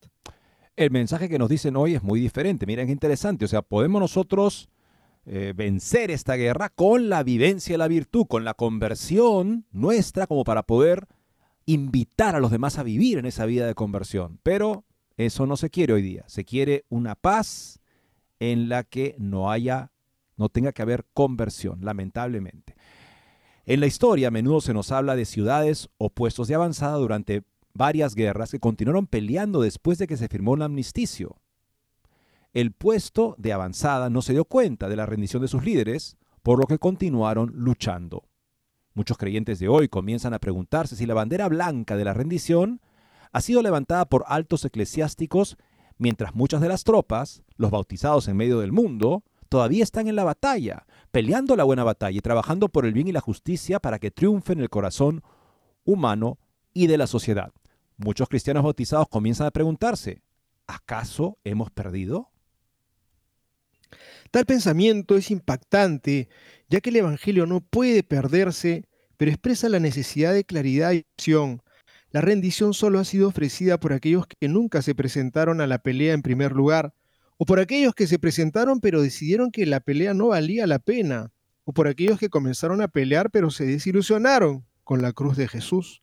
[0.76, 2.66] El mensaje que nos dicen hoy es muy diferente.
[2.66, 3.46] Miren qué interesante.
[3.46, 4.68] O sea, podemos nosotros
[5.24, 10.44] eh, vencer esta guerra con la vivencia de la virtud, con la conversión nuestra, como
[10.44, 11.06] para poder
[11.66, 14.40] invitar a los demás a vivir en esa vida de conversión.
[14.42, 14.84] Pero
[15.16, 16.24] eso no se quiere hoy día.
[16.26, 17.80] Se quiere una paz
[18.40, 19.92] en la que no haya,
[20.36, 22.74] no tenga que haber conversión, lamentablemente.
[23.64, 27.44] En la historia a menudo se nos habla de ciudades o puestos de avanzada durante
[27.74, 31.36] varias guerras que continuaron peleando después de que se firmó un amnisticio.
[32.52, 36.58] El puesto de avanzada no se dio cuenta de la rendición de sus líderes, por
[36.58, 38.28] lo que continuaron luchando.
[38.92, 42.82] Muchos creyentes de hoy comienzan a preguntarse si la bandera blanca de la rendición
[43.32, 45.56] ha sido levantada por altos eclesiásticos
[45.96, 50.24] mientras muchas de las tropas, los bautizados en medio del mundo, todavía están en la
[50.24, 54.10] batalla, peleando la buena batalla y trabajando por el bien y la justicia para que
[54.10, 55.22] triunfe en el corazón
[55.84, 56.38] humano
[56.74, 57.52] y de la sociedad.
[57.96, 60.22] Muchos cristianos bautizados comienzan a preguntarse,
[60.66, 62.31] ¿acaso hemos perdido?
[64.30, 66.28] Tal pensamiento es impactante,
[66.68, 68.84] ya que el Evangelio no puede perderse,
[69.16, 71.62] pero expresa la necesidad de claridad y acción.
[72.10, 76.12] La rendición solo ha sido ofrecida por aquellos que nunca se presentaron a la pelea
[76.12, 76.94] en primer lugar,
[77.38, 81.32] o por aquellos que se presentaron pero decidieron que la pelea no valía la pena,
[81.64, 86.01] o por aquellos que comenzaron a pelear pero se desilusionaron con la cruz de Jesús.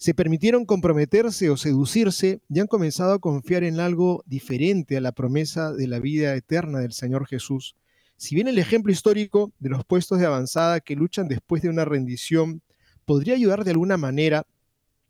[0.00, 5.12] Se permitieron comprometerse o seducirse y han comenzado a confiar en algo diferente a la
[5.12, 7.76] promesa de la vida eterna del Señor Jesús.
[8.16, 11.84] Si bien el ejemplo histórico de los puestos de avanzada que luchan después de una
[11.84, 12.62] rendición
[13.04, 14.46] podría ayudar de alguna manera,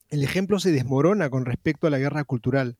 [0.09, 2.77] el ejemplo se desmorona con respecto a la guerra cultural.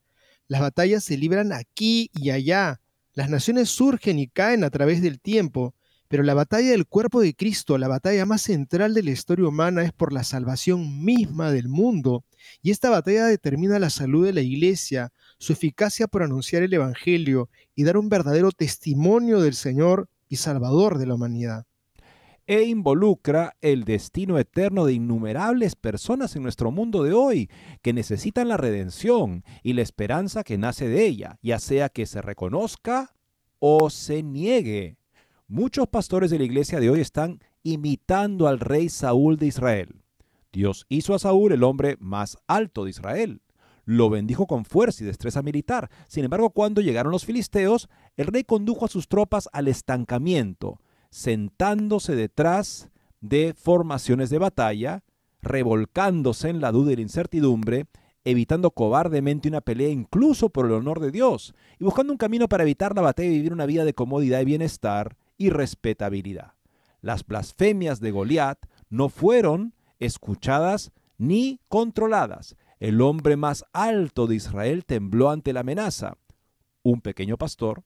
[0.49, 2.81] Las batallas se libran aquí y allá.
[3.15, 5.77] Las naciones surgen y caen a través del tiempo,
[6.11, 9.85] pero la batalla del cuerpo de Cristo, la batalla más central de la historia humana,
[9.85, 12.25] es por la salvación misma del mundo.
[12.63, 17.49] Y esta batalla determina la salud de la iglesia, su eficacia por anunciar el Evangelio
[17.77, 21.67] y dar un verdadero testimonio del Señor y Salvador de la humanidad.
[22.49, 27.49] E involucra el destino eterno de innumerables personas en nuestro mundo de hoy
[27.83, 32.21] que necesitan la redención y la esperanza que nace de ella, ya sea que se
[32.21, 33.15] reconozca
[33.61, 35.00] o se niegue.
[35.53, 40.05] Muchos pastores de la iglesia de hoy están imitando al rey Saúl de Israel.
[40.53, 43.43] Dios hizo a Saúl el hombre más alto de Israel.
[43.85, 45.91] Lo bendijo con fuerza y destreza militar.
[46.07, 52.15] Sin embargo, cuando llegaron los filisteos, el rey condujo a sus tropas al estancamiento, sentándose
[52.15, 52.89] detrás
[53.21, 55.03] de formaciones de batalla,
[55.43, 57.87] revolcándose en la duda y la incertidumbre,
[58.23, 62.63] evitando cobardemente una pelea incluso por el honor de Dios, y buscando un camino para
[62.63, 66.53] evitar la batalla y vivir una vida de comodidad y bienestar, y respetabilidad.
[67.01, 68.59] Las blasfemias de Goliat
[68.91, 72.57] no fueron escuchadas ni controladas.
[72.79, 76.19] El hombre más alto de Israel tembló ante la amenaza.
[76.83, 77.85] Un pequeño pastor,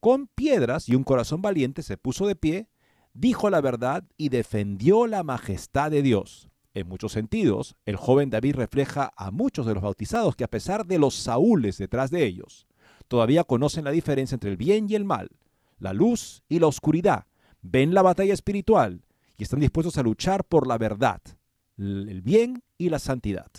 [0.00, 2.70] con piedras y un corazón valiente, se puso de pie,
[3.12, 6.48] dijo la verdad y defendió la majestad de Dios.
[6.72, 10.86] En muchos sentidos, el joven David refleja a muchos de los bautizados que a pesar
[10.86, 12.66] de los saúles detrás de ellos,
[13.06, 15.28] todavía conocen la diferencia entre el bien y el mal,
[15.80, 17.26] la luz y la oscuridad,
[17.62, 19.02] ven la batalla espiritual
[19.36, 21.20] y están dispuestos a luchar por la verdad,
[21.78, 23.50] el bien y la santidad.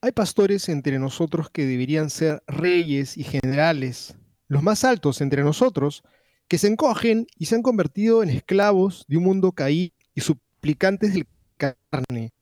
[0.00, 6.04] Hay pastores entre nosotros que deberían ser reyes y generales, los más altos entre nosotros,
[6.46, 11.14] que se encogen y se han convertido en esclavos de un mundo caído y suplicantes
[11.14, 12.32] del carne.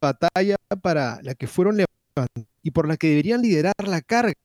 [0.00, 4.36] Batalla para la que fueron levantados y por la que deberían liderar la carga.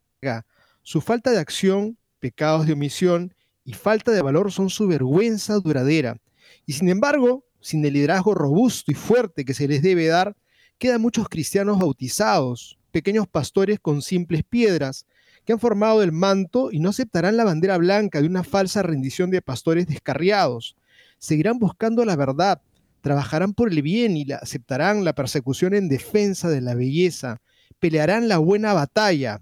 [0.81, 6.17] Su falta de acción pecados de omisión y falta de valor son su vergüenza duradera.
[6.65, 10.36] Y sin embargo, sin el liderazgo robusto y fuerte que se les debe dar,
[10.77, 15.05] quedan muchos cristianos bautizados, pequeños pastores con simples piedras,
[15.45, 19.32] que han formado el manto y no aceptarán la bandera blanca de una falsa rendición
[19.32, 20.75] de pastores descarriados.
[21.17, 22.62] Seguirán buscando la verdad,
[23.01, 27.41] trabajarán por el bien y aceptarán la persecución en defensa de la belleza,
[27.79, 29.41] pelearán la buena batalla,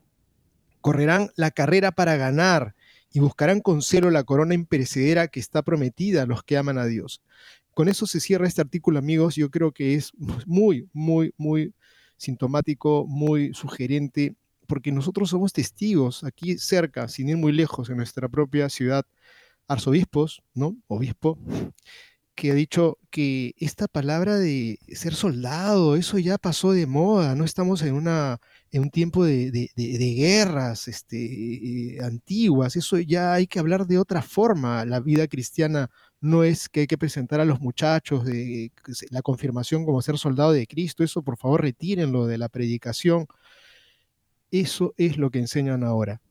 [0.88, 2.74] correrán la carrera para ganar
[3.12, 6.86] y buscarán con celo la corona imperecedera que está prometida a los que aman a
[6.86, 7.22] Dios.
[7.74, 9.36] Con eso se cierra este artículo, amigos.
[9.36, 10.14] Yo creo que es
[10.46, 11.74] muy, muy, muy
[12.16, 18.30] sintomático, muy sugerente, porque nosotros somos testigos aquí cerca, sin ir muy lejos, en nuestra
[18.30, 19.06] propia ciudad,
[19.68, 20.78] arzobispos, ¿no?
[20.88, 21.38] Obispo,
[22.34, 27.44] que ha dicho que esta palabra de ser soldado, eso ya pasó de moda, no
[27.44, 28.40] estamos en una
[28.72, 34.86] en un tiempo de, guerras este, antiguas, eso ya hay que hablar de otra forma.
[34.86, 38.72] La vida cristiana no es que hay que presentar a los muchachos de
[39.10, 43.28] la confirmación como ser soldado de Cristo, eso por favor retírenlo de la predicación.
[44.52, 46.22] Eso es lo que enseñan ahora.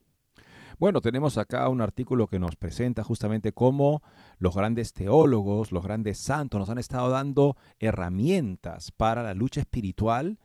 [0.78, 4.02] Bueno, tenemos acá un artículo que nos presenta justamente cómo
[4.38, 10.38] los grandes teólogos, los grandes santos nos han estado dando herramientas para la lucha espiritual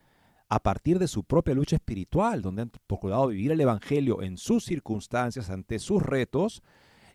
[0.52, 4.66] a partir de su propia lucha espiritual, donde han procurado vivir el Evangelio en sus
[4.66, 6.62] circunstancias, ante sus retos,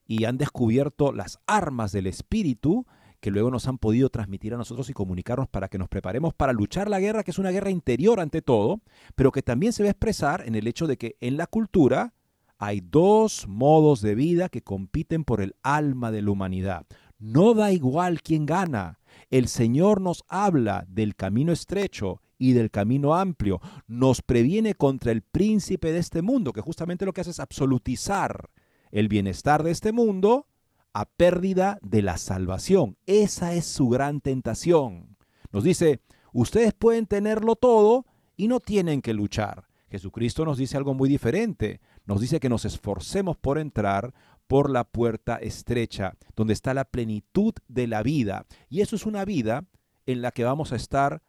[0.07, 2.87] y han descubierto las armas del Espíritu
[3.21, 6.55] que luego nos han podido transmitir a nosotros y comunicarnos para que nos preparemos para
[6.55, 8.81] luchar la guerra, que es una guerra interior ante todo,
[9.15, 12.15] pero que también se va a expresar en el hecho de que en la cultura
[12.57, 16.87] hay dos modos de vida que compiten por el alma de la humanidad.
[17.19, 18.99] No da igual quién gana.
[19.29, 23.61] El Señor nos habla del camino estrecho y del camino amplio.
[23.87, 28.51] Nos previene contra el príncipe de este mundo, que justamente lo que hace es absolutizar
[28.91, 30.47] el bienestar de este mundo
[30.93, 32.97] a pérdida de la salvación.
[33.07, 35.17] Esa es su gran tentación.
[35.53, 36.01] Nos dice,
[36.33, 39.67] ustedes pueden tenerlo todo y no tienen que luchar.
[39.91, 41.81] Jesucristo nos dice algo muy diferente.
[42.05, 44.15] Nos dice que nos esforcemos por entrar
[44.47, 48.47] por la puerta estrecha, donde está la plenitud de la vida.
[48.69, 49.67] Y eso es una vida
[50.07, 51.23] en la que vamos a estar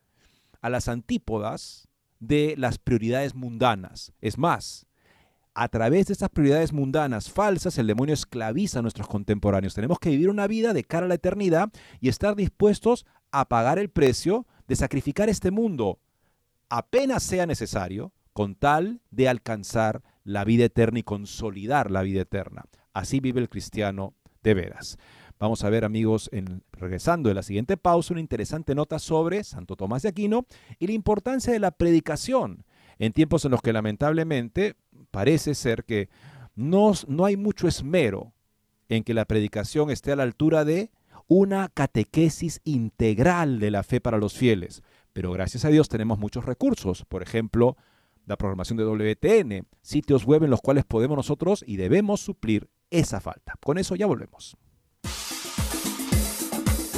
[0.61, 1.87] a las antípodas
[2.19, 4.13] de las prioridades mundanas.
[4.21, 4.85] Es más,
[5.53, 9.73] a través de estas prioridades mundanas falsas, el demonio esclaviza a nuestros contemporáneos.
[9.73, 13.79] Tenemos que vivir una vida de cara a la eternidad y estar dispuestos a pagar
[13.79, 15.99] el precio de sacrificar este mundo
[16.69, 22.65] apenas sea necesario con tal de alcanzar la vida eterna y consolidar la vida eterna.
[22.93, 24.97] Así vive el cristiano de veras.
[25.39, 29.75] Vamos a ver, amigos, en, regresando de la siguiente pausa, una interesante nota sobre Santo
[29.75, 30.45] Tomás de Aquino
[30.79, 32.65] y la importancia de la predicación
[32.99, 34.75] en tiempos en los que lamentablemente
[35.11, 36.09] parece ser que
[36.55, 38.33] no, no hay mucho esmero
[38.89, 40.91] en que la predicación esté a la altura de
[41.27, 44.81] una catequesis integral de la fe para los fieles.
[45.13, 47.05] Pero gracias a Dios tenemos muchos recursos.
[47.05, 47.75] Por ejemplo,
[48.25, 53.19] la programación de WTN, sitios web en los cuales podemos nosotros y debemos suplir esa
[53.19, 53.55] falta.
[53.63, 54.57] Con eso ya volvemos.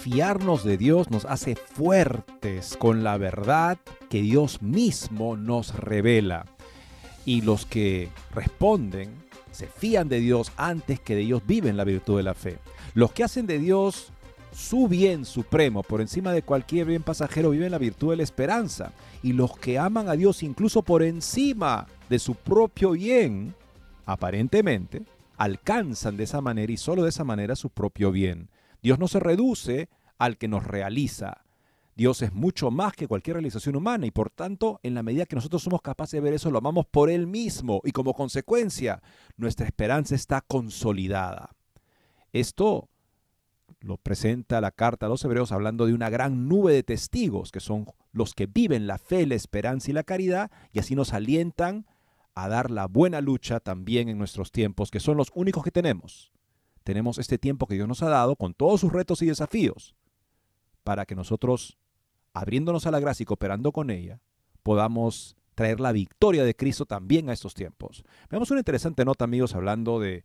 [0.00, 3.76] Fiarnos de Dios nos hace fuertes con la verdad
[4.08, 6.46] que Dios mismo nos revela.
[7.26, 9.12] Y los que responden
[9.52, 12.56] se fían de Dios antes que de Dios viven la virtud de la fe.
[12.94, 14.10] Los que hacen de Dios
[14.52, 18.92] su bien supremo por encima de cualquier bien pasajero viven la virtud de la esperanza.
[19.22, 23.54] Y los que aman a Dios incluso por encima de su propio bien,
[24.06, 25.02] aparentemente,
[25.36, 28.48] alcanzan de esa manera y solo de esa manera su propio bien.
[28.82, 29.88] Dios no se reduce
[30.18, 31.44] al que nos realiza.
[31.96, 35.36] Dios es mucho más que cualquier realización humana y por tanto, en la medida que
[35.36, 39.02] nosotros somos capaces de ver eso, lo amamos por Él mismo y como consecuencia,
[39.36, 41.50] nuestra esperanza está consolidada.
[42.32, 42.88] Esto
[43.80, 47.60] lo presenta la carta a los hebreos hablando de una gran nube de testigos, que
[47.60, 51.86] son los que viven la fe, la esperanza y la caridad, y así nos alientan
[52.34, 56.32] a dar la buena lucha también en nuestros tiempos, que son los únicos que tenemos
[56.90, 59.94] tenemos este tiempo que Dios nos ha dado con todos sus retos y desafíos
[60.82, 61.78] para que nosotros,
[62.34, 64.20] abriéndonos a la gracia y cooperando con ella,
[64.64, 68.02] podamos traer la victoria de Cristo también a estos tiempos.
[68.28, 70.24] Veamos una interesante nota, amigos, hablando de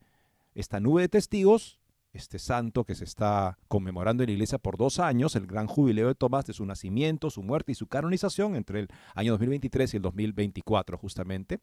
[0.55, 1.77] esta nube de testigos,
[2.13, 6.07] este santo que se está conmemorando en la iglesia por dos años, el gran jubileo
[6.07, 9.97] de Tomás de su nacimiento, su muerte y su canonización entre el año 2023 y
[9.97, 11.59] el 2024 justamente.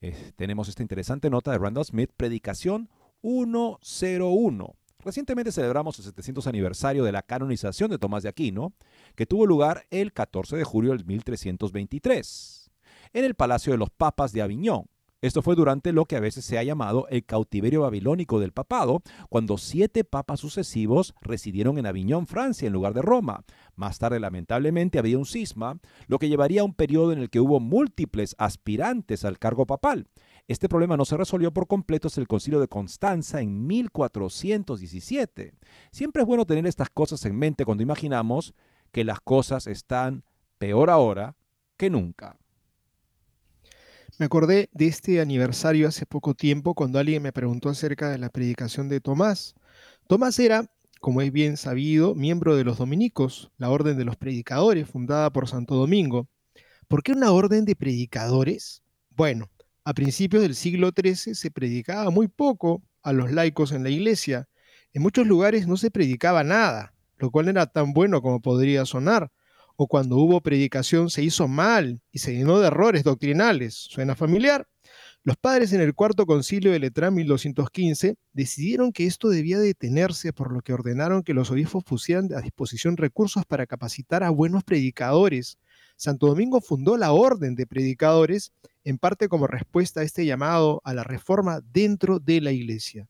[0.00, 2.88] Eh, tenemos esta interesante nota de Randall Smith, predicación
[3.26, 4.76] 101.
[5.00, 8.72] Recientemente celebramos el 700 aniversario de la canonización de Tomás de Aquino,
[9.16, 12.70] que tuvo lugar el 14 de julio del 1323,
[13.14, 14.84] en el Palacio de los Papas de Aviñón.
[15.22, 19.02] Esto fue durante lo que a veces se ha llamado el cautiverio babilónico del papado,
[19.28, 23.42] cuando siete papas sucesivos residieron en Aviñón, Francia, en lugar de Roma.
[23.74, 27.40] Más tarde, lamentablemente, había un cisma, lo que llevaría a un periodo en el que
[27.40, 30.06] hubo múltiples aspirantes al cargo papal.
[30.48, 35.54] Este problema no se resolvió por completo hasta el concilio de Constanza en 1417.
[35.90, 38.54] Siempre es bueno tener estas cosas en mente cuando imaginamos
[38.92, 40.22] que las cosas están
[40.58, 41.36] peor ahora
[41.76, 42.38] que nunca.
[44.18, 48.30] Me acordé de este aniversario hace poco tiempo cuando alguien me preguntó acerca de la
[48.30, 49.54] predicación de Tomás.
[50.06, 50.70] Tomás era,
[51.00, 55.48] como es bien sabido, miembro de los dominicos, la orden de los predicadores fundada por
[55.48, 56.28] Santo Domingo.
[56.88, 58.82] ¿Por qué una orden de predicadores?
[59.10, 59.50] Bueno,
[59.86, 64.48] a principios del siglo XIII se predicaba muy poco a los laicos en la iglesia.
[64.92, 69.30] En muchos lugares no se predicaba nada, lo cual era tan bueno como podría sonar
[69.76, 73.74] o cuando hubo predicación se hizo mal y se llenó de errores doctrinales.
[73.74, 74.66] ¿Suena familiar?
[75.22, 80.52] Los padres en el cuarto concilio de Letrán 1215 decidieron que esto debía detenerse, por
[80.52, 85.58] lo que ordenaron que los obispos pusieran a disposición recursos para capacitar a buenos predicadores.
[85.96, 88.52] Santo Domingo fundó la Orden de Predicadores,
[88.86, 93.08] en parte como respuesta a este llamado a la reforma dentro de la Iglesia.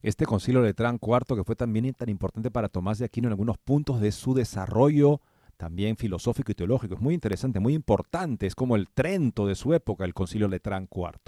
[0.00, 3.32] Este concilio de Letrán IV, que fue también tan importante para Tomás de Aquino en
[3.32, 5.20] algunos puntos de su desarrollo
[5.56, 6.94] también filosófico y teológico.
[6.94, 8.46] Es muy interesante, muy importante.
[8.46, 11.18] Es como el Trento de su época, el Concilio Letrán IV.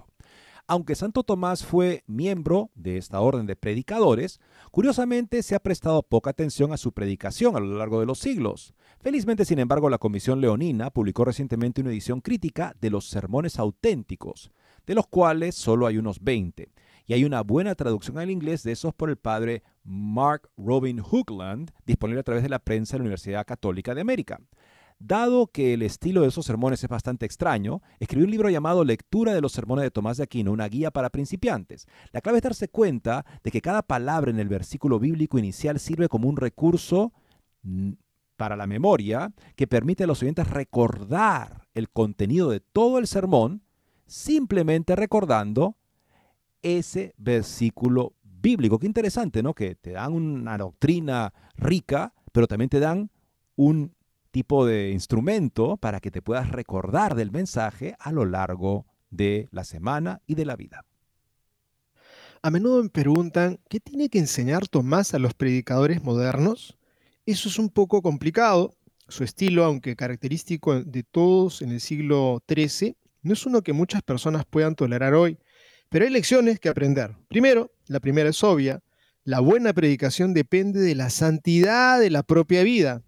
[0.69, 4.39] Aunque Santo Tomás fue miembro de esta orden de predicadores,
[4.71, 8.75] curiosamente se ha prestado poca atención a su predicación a lo largo de los siglos.
[9.01, 14.51] Felizmente, sin embargo, la Comisión Leonina publicó recientemente una edición crítica de los sermones auténticos,
[14.87, 16.69] de los cuales solo hay unos 20,
[17.07, 21.71] y hay una buena traducción al inglés de esos por el padre Mark Robin Hoogland,
[21.87, 24.41] disponible a través de la prensa de la Universidad Católica de América.
[24.99, 29.33] Dado que el estilo de esos sermones es bastante extraño, escribió un libro llamado Lectura
[29.33, 31.87] de los Sermones de Tomás de Aquino, una guía para principiantes.
[32.11, 36.09] La clave es darse cuenta de que cada palabra en el versículo bíblico inicial sirve
[36.09, 37.13] como un recurso
[38.39, 43.63] para la memoria que permite a los oyentes recordar el contenido de todo el sermón
[44.07, 45.77] simplemente recordando
[46.63, 48.79] ese versículo bíblico.
[48.79, 49.55] Qué interesante, ¿no?
[49.55, 53.11] Que te dan una doctrina rica, pero también te dan
[53.57, 53.95] un
[54.31, 59.65] tipo de instrumento para que te puedas recordar del mensaje a lo largo de la
[59.65, 60.85] semana y de la vida.
[62.41, 66.78] A menudo me preguntan, ¿qué tiene que enseñar Tomás a los predicadores modernos?
[67.29, 68.75] Eso es un poco complicado.
[69.07, 74.01] Su estilo, aunque característico de todos en el siglo XIII, no es uno que muchas
[74.01, 75.37] personas puedan tolerar hoy.
[75.91, 77.15] Pero hay lecciones que aprender.
[77.29, 78.83] Primero, la primera es obvia,
[79.25, 83.03] la buena predicación depende de la santidad de la propia vida.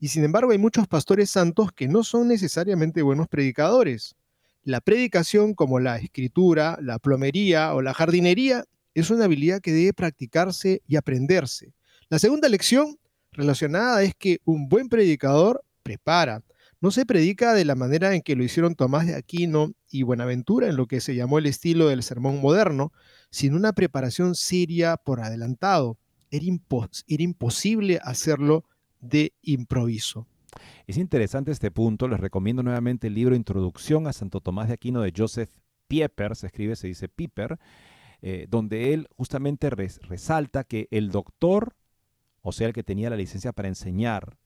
[0.00, 4.16] Y sin embargo hay muchos pastores santos que no son necesariamente buenos predicadores.
[4.64, 9.92] La predicación, como la escritura, la plomería o la jardinería, es una habilidad que debe
[9.92, 11.74] practicarse y aprenderse.
[12.08, 12.98] La segunda lección
[13.32, 16.42] relacionada es que un buen predicador prepara,
[16.82, 20.66] no se predica de la manera en que lo hicieron Tomás de Aquino y Buenaventura
[20.66, 22.92] en lo que se llamó el estilo del sermón moderno,
[23.30, 25.96] sino una preparación seria por adelantado.
[26.32, 26.44] Era,
[27.22, 28.64] imposible hacerlo
[29.00, 30.26] de improviso.
[30.88, 32.08] Es interesante este punto.
[32.08, 35.50] Les recomiendo nuevamente el libro Introducción a Santo Tomás de Aquino de Joseph
[35.86, 37.60] Pieper, se escribe, se dice Piper,
[38.22, 41.76] eh, donde él justamente resalta que el doctor,
[42.42, 44.36] o sea, el que tenía la licencia para enseñar,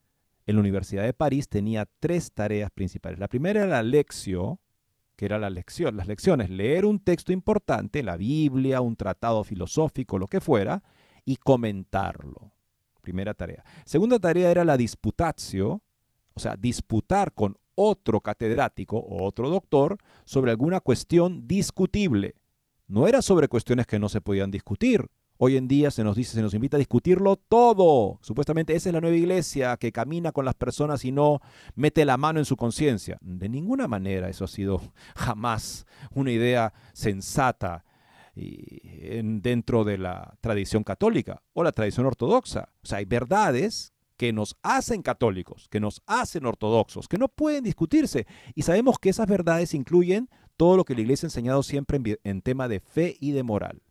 [0.47, 3.19] en la Universidad de París tenía tres tareas principales.
[3.19, 4.61] La primera era la lección,
[5.17, 10.19] que era la lección, las lecciones, leer un texto importante, la Biblia, un tratado filosófico,
[10.19, 10.85] lo que fuera,
[11.25, 12.53] y comentarlo.
[13.01, 13.65] Primera tarea.
[13.85, 15.83] Segunda tarea era la disputatio,
[16.35, 22.35] o sea, disputar con otro catedrático o otro doctor sobre alguna cuestión discutible.
[22.87, 26.33] No era sobre cuestiones que no se podían discutir, Hoy en día se nos dice,
[26.33, 28.19] se nos invita a discutirlo todo.
[28.23, 31.41] Supuestamente esa es la nueva iglesia que camina con las personas y no
[31.75, 33.19] mete la mano en su conciencia.
[33.21, 34.81] De ninguna manera eso ha sido
[35.17, 37.85] jamás una idea sensata
[38.35, 42.69] dentro de la tradición católica o la tradición ortodoxa.
[42.83, 47.65] O sea, hay verdades que nos hacen católicos, que nos hacen ortodoxos, que no pueden
[47.65, 48.27] discutirse.
[48.55, 52.43] Y sabemos que esas verdades incluyen todo lo que la iglesia ha enseñado siempre en,
[52.43, 53.83] tema de fe y de moral.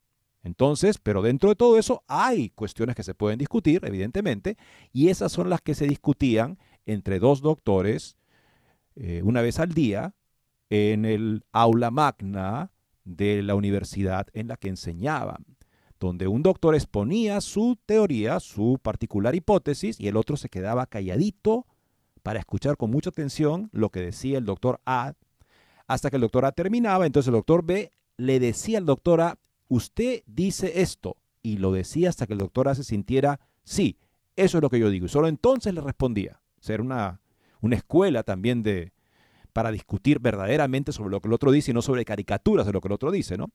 [0.46, 4.58] Entonces, pero dentro de todo eso hay cuestiones que se pueden discutir, evidentemente,
[4.94, 8.16] y esas son las que se discutían entre dos doctores
[8.96, 10.14] eh, una vez al día
[10.70, 12.72] en el aula magna
[13.06, 15.46] de la universidad en la que enseñaban,
[16.00, 21.66] donde un doctor exponía su teoría, su particular hipótesis, y el otro se quedaba calladito
[22.22, 25.16] para escuchar con mucha atención lo que decía el doctor A,
[25.88, 29.40] hasta que el doctor A terminaba, entonces el doctor B le decía al doctor A,
[29.68, 33.98] usted dice esto, y lo decía hasta que el doctor A se sintiera, sí,
[34.36, 35.06] eso es lo que yo digo.
[35.06, 36.42] Y solo entonces le respondía.
[36.60, 37.22] Ser una,
[37.62, 38.94] una escuela también de,
[39.54, 42.82] para discutir verdaderamente sobre lo que el otro dice y no sobre caricaturas de lo
[42.82, 43.52] que el otro dice, ¿no?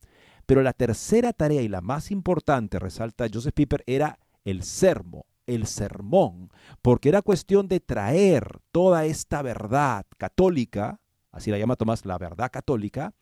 [0.47, 5.67] Pero la tercera tarea y la más importante, resalta Joseph Piper, era el sermo, el
[5.67, 6.49] sermón,
[6.81, 11.01] porque era cuestión de traer toda esta verdad católica,
[11.33, 13.13] así la llama Tomás, la verdad católica,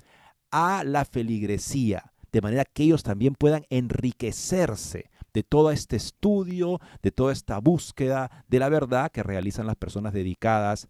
[0.51, 7.11] a la feligresía, de manera que ellos también puedan enriquecerse de todo este estudio, de
[7.11, 10.89] toda esta búsqueda de la verdad que realizan las personas dedicadas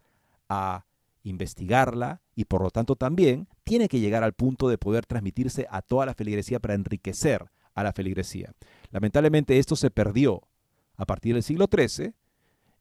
[0.48, 0.86] a
[1.22, 5.82] investigarla y por lo tanto también tiene que llegar al punto de poder transmitirse a
[5.82, 8.52] toda la feligresía para enriquecer a la feligresía.
[8.90, 10.42] Lamentablemente esto se perdió
[10.96, 12.14] a partir del siglo XIII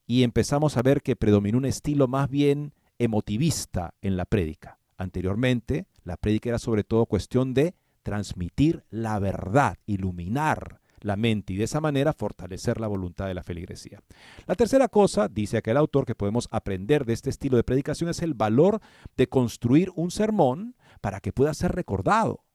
[0.08, 4.80] y empezamos a ver que predominó un estilo más bien emotivista en la prédica.
[4.98, 7.76] Anteriormente, la prédica era sobre todo cuestión de
[8.08, 13.44] transmitir la verdad, iluminar la mente y de esa manera fortalecer la voluntad de la
[13.44, 14.02] feligresía.
[14.46, 18.22] La tercera cosa, dice aquel autor, que podemos aprender de este estilo de predicación es
[18.22, 18.80] el valor
[19.18, 22.46] de construir un sermón para que pueda ser recordado.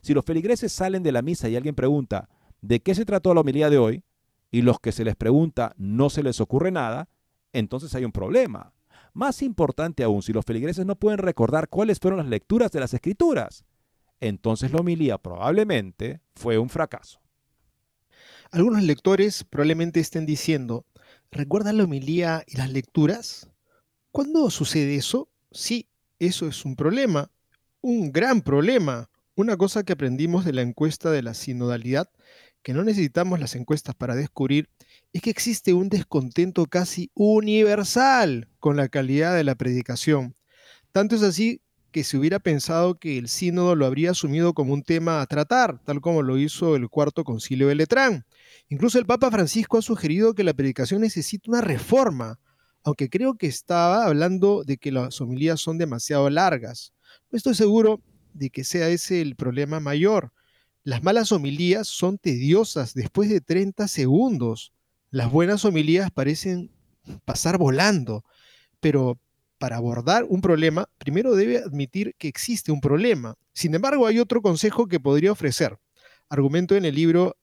[0.00, 2.28] Si los feligreses salen de la misa y alguien pregunta,
[2.60, 4.04] ¿de qué se trató la homilía de hoy?
[4.50, 7.08] y los que se les pregunta no se les ocurre nada,
[7.52, 8.72] entonces hay un problema.
[9.12, 12.94] Más importante aún, si los feligreses no pueden recordar cuáles fueron las lecturas de las
[12.94, 13.64] escrituras,
[14.20, 17.20] entonces la homilía probablemente fue un fracaso.
[18.50, 20.84] Algunos lectores probablemente estén diciendo,
[21.30, 23.48] ¿recuerdan la homilía y las lecturas?
[24.10, 25.28] ¿Cuándo sucede eso?
[25.52, 27.30] Sí, eso es un problema,
[27.80, 29.08] un gran problema.
[29.36, 32.10] Una cosa que aprendimos de la encuesta de la sinodalidad,
[32.62, 34.68] que no necesitamos las encuestas para descubrir,
[35.12, 40.34] es que existe un descontento casi universal con la calidad de la predicación.
[40.92, 44.82] Tanto es así que se hubiera pensado que el sínodo lo habría asumido como un
[44.82, 48.24] tema a tratar, tal como lo hizo el cuarto concilio de Letrán.
[48.68, 52.38] Incluso el Papa Francisco ha sugerido que la predicación necesita una reforma,
[52.84, 56.92] aunque creo que estaba hablando de que las homilías son demasiado largas.
[57.30, 58.00] No estoy seguro
[58.32, 60.32] de que sea ese el problema mayor.
[60.82, 64.72] Las malas homilías son tediosas después de 30 segundos.
[65.10, 66.70] Las buenas homilías parecen
[67.24, 68.24] pasar volando,
[68.80, 69.18] pero
[69.60, 73.36] para abordar un problema, primero debe admitir que existe un problema.
[73.52, 75.78] Sin embargo, hay otro consejo que podría ofrecer.
[76.30, 77.36] Argumento en el libro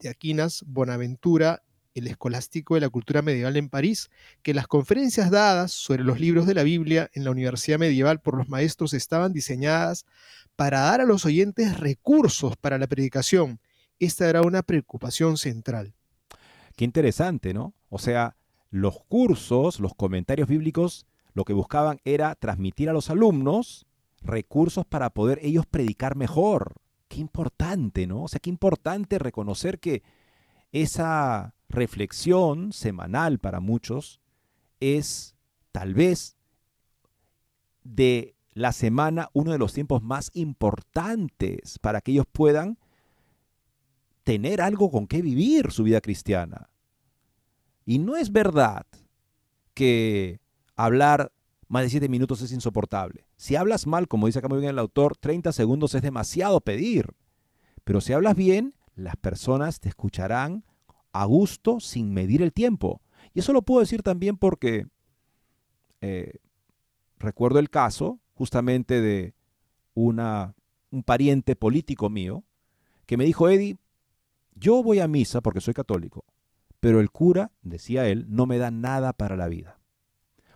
[0.00, 1.62] de Aquinas, Bonaventura,
[1.94, 4.10] el escolástico de la cultura medieval en París,
[4.42, 8.36] que las conferencias dadas sobre los libros de la Biblia en la universidad medieval por
[8.36, 10.06] los maestros estaban diseñadas
[10.56, 13.60] para dar a los oyentes recursos para la predicación.
[14.00, 15.94] Esta era una preocupación central.
[16.74, 17.74] Qué interesante, ¿no?
[17.90, 18.34] O sea,
[18.70, 23.86] los cursos, los comentarios bíblicos lo que buscaban era transmitir a los alumnos
[24.22, 26.74] recursos para poder ellos predicar mejor.
[27.08, 28.24] Qué importante, ¿no?
[28.24, 30.02] O sea, qué importante reconocer que
[30.72, 34.20] esa reflexión semanal para muchos
[34.80, 35.34] es
[35.72, 36.36] tal vez
[37.82, 42.78] de la semana uno de los tiempos más importantes para que ellos puedan
[44.24, 46.70] tener algo con qué vivir su vida cristiana.
[47.84, 48.86] Y no es verdad
[49.74, 50.40] que
[50.84, 51.32] hablar
[51.68, 53.26] más de siete minutos es insoportable.
[53.36, 57.14] Si hablas mal, como dice acá muy bien el autor, 30 segundos es demasiado pedir.
[57.84, 60.64] Pero si hablas bien, las personas te escucharán
[61.12, 63.02] a gusto sin medir el tiempo.
[63.34, 64.86] Y eso lo puedo decir también porque
[66.00, 66.38] eh,
[67.18, 69.34] recuerdo el caso justamente de
[69.94, 70.54] una,
[70.90, 72.44] un pariente político mío
[73.06, 73.76] que me dijo, Eddie,
[74.54, 76.24] yo voy a misa porque soy católico,
[76.80, 79.79] pero el cura, decía él, no me da nada para la vida.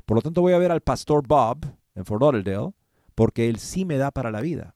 [0.04, 2.72] Por lo tanto, voy a ver al pastor Bob en Fort Lauderdale,
[3.14, 4.74] porque él sí me da para la vida.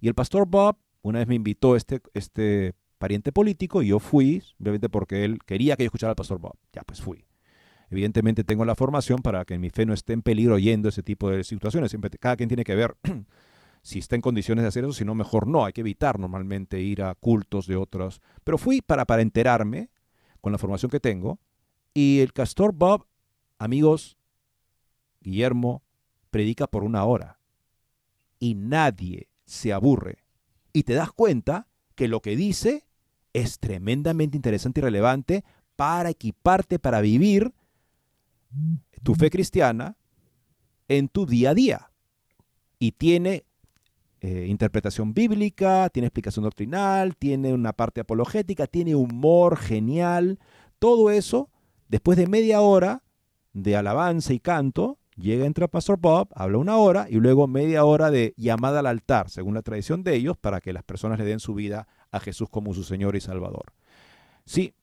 [0.00, 4.42] Y el pastor Bob una vez me invitó este, este pariente político y yo fui,
[4.58, 6.54] obviamente porque él quería que yo escuchara al pastor Bob.
[6.72, 7.26] Ya, pues fui.
[7.90, 11.30] Evidentemente tengo la formación para que mi fe no esté en peligro oyendo ese tipo
[11.30, 11.90] de situaciones.
[11.90, 12.96] Siempre, cada quien tiene que ver
[13.82, 15.66] si está en condiciones de hacer eso, si no, mejor no.
[15.66, 18.22] Hay que evitar normalmente ir a cultos de otros.
[18.42, 19.90] Pero fui para, para enterarme
[20.40, 21.38] con la formación que tengo.
[21.92, 23.06] Y el pastor Bob,
[23.58, 24.16] amigos,
[25.24, 25.82] Guillermo
[26.30, 27.40] predica por una hora
[28.38, 30.24] y nadie se aburre.
[30.72, 32.84] Y te das cuenta que lo que dice
[33.32, 35.44] es tremendamente interesante y relevante
[35.76, 37.52] para equiparte para vivir
[39.02, 39.96] tu fe cristiana
[40.88, 41.90] en tu día a día.
[42.78, 43.44] Y tiene
[44.20, 50.38] eh, interpretación bíblica, tiene explicación doctrinal, tiene una parte apologética, tiene humor genial.
[50.78, 51.50] Todo eso,
[51.88, 53.02] después de media hora
[53.52, 58.10] de alabanza y canto, Llega, entra Pastor Bob, habla una hora y luego media hora
[58.10, 61.38] de llamada al altar, según la tradición de ellos, para que las personas le den
[61.38, 63.72] su vida a Jesús como su Señor y Salvador.
[64.44, 64.74] Sí,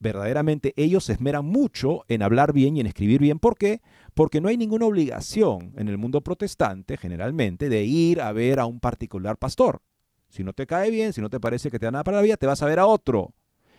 [0.00, 3.38] verdaderamente ellos se esmeran mucho en hablar bien y en escribir bien.
[3.38, 3.80] ¿Por qué?
[4.14, 8.66] Porque no hay ninguna obligación en el mundo protestante, generalmente, de ir a ver a
[8.66, 9.80] un particular pastor.
[10.28, 12.22] Si no te cae bien, si no te parece que te da nada para la
[12.22, 13.32] vida, te vas a ver a otro.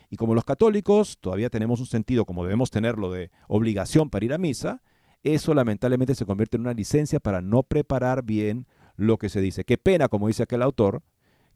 [0.09, 4.33] Y como los católicos todavía tenemos un sentido, como debemos tenerlo, de obligación para ir
[4.33, 4.81] a misa,
[5.24, 9.63] eso lamentablemente se convierte en una licencia para no preparar bien lo que se dice.
[9.63, 11.03] Qué pena, como dice aquel autor,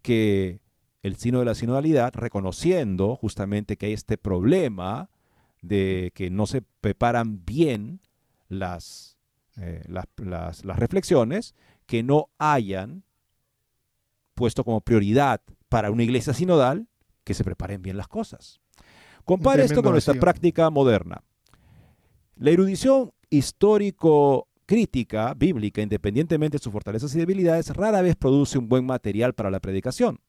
[0.02, 0.60] que
[1.02, 5.10] el sino de la sinodalidad, reconociendo justamente que hay este problema
[5.62, 8.02] de que no se preparan bien
[8.48, 9.18] las,
[9.58, 11.56] eh, las, reflexiones,
[11.86, 13.04] que no hayan
[14.34, 16.88] puesto como prioridad para una iglesia sinodal
[17.24, 18.62] que se preparen bien las cosas.
[19.26, 21.24] Compare esto con nuestra práctica moderna.
[22.36, 28.86] La erudición histórico-crítica bíblica, independientemente de sus fortalezas y debilidades, rara vez produce un buen
[28.86, 30.20] material para la predicación.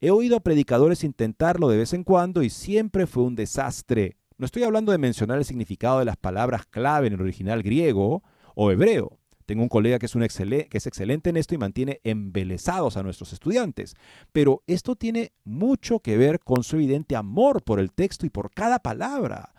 [0.00, 4.16] He oído a predicadores intentarlo de vez en cuando y siempre fue un desastre.
[4.38, 8.24] No estoy hablando de mencionar el significado de las palabras clave en el original griego
[8.56, 9.20] o hebreo.
[9.46, 13.04] Tengo un colega que es, un que es excelente en esto y mantiene embelesados a
[13.04, 13.94] nuestros estudiantes.
[14.32, 18.50] Pero esto tiene mucho que ver con su evidente amor por el texto y por
[18.50, 19.54] cada palabra.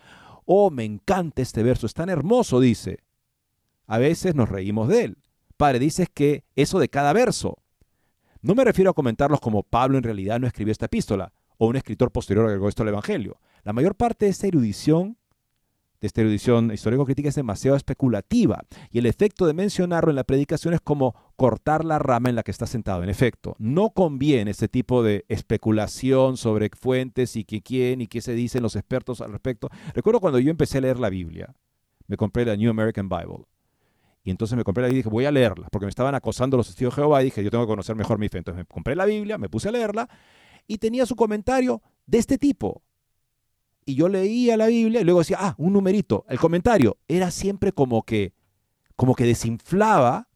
[0.49, 2.99] Oh, me encanta este verso, es tan hermoso, dice.
[3.85, 5.17] A veces nos reímos de él.
[5.57, 7.57] Padre, dices que eso de cada verso.
[8.41, 11.75] No me refiero a comentarlos como Pablo en realidad no escribió esta epístola o un
[11.75, 13.41] escritor posterior agregó esto al Evangelio.
[13.63, 15.17] La mayor parte de esta erudición,
[15.99, 20.73] de esta erudición histórico-crítica es demasiado especulativa y el efecto de mencionarlo en la predicación
[20.73, 23.03] es como cortar la rama en la que está sentado.
[23.03, 28.21] En efecto, no conviene este tipo de especulación sobre fuentes y qué quién y qué
[28.21, 29.69] se dicen los expertos al respecto.
[29.93, 31.53] Recuerdo cuando yo empecé a leer la Biblia,
[32.07, 33.45] me compré la New American Bible
[34.23, 36.57] y entonces me compré la Biblia y dije, voy a leerla, porque me estaban acosando
[36.57, 38.39] los testigos de Jehová y dije, yo tengo que conocer mejor mi fe.
[38.39, 40.09] Entonces me compré la Biblia, me puse a leerla
[40.65, 42.81] y tenía su comentario de este tipo.
[43.85, 46.25] Y yo leía la Biblia y luego decía, ah, un numerito.
[46.27, 48.33] El comentario era siempre como que,
[48.95, 50.26] como que desinflaba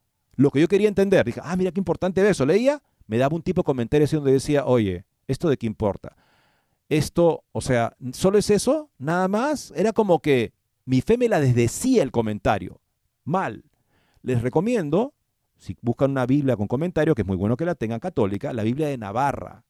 [0.41, 1.25] lo que yo quería entender.
[1.25, 2.45] Dije, ah, mira qué importante eso.
[2.45, 6.15] Leía, me daba un tipo de comentario así donde decía, oye, ¿esto de qué importa?
[6.89, 8.89] Esto, o sea, ¿solo es eso?
[8.97, 9.71] Nada más.
[9.75, 10.53] Era como que
[10.85, 12.81] mi fe me la desdecía el comentario.
[13.23, 13.63] Mal
[14.23, 15.13] les recomiendo,
[15.57, 18.63] si buscan una Biblia con comentario, que es muy bueno que la tengan católica, la
[18.63, 19.63] Biblia de Navarra,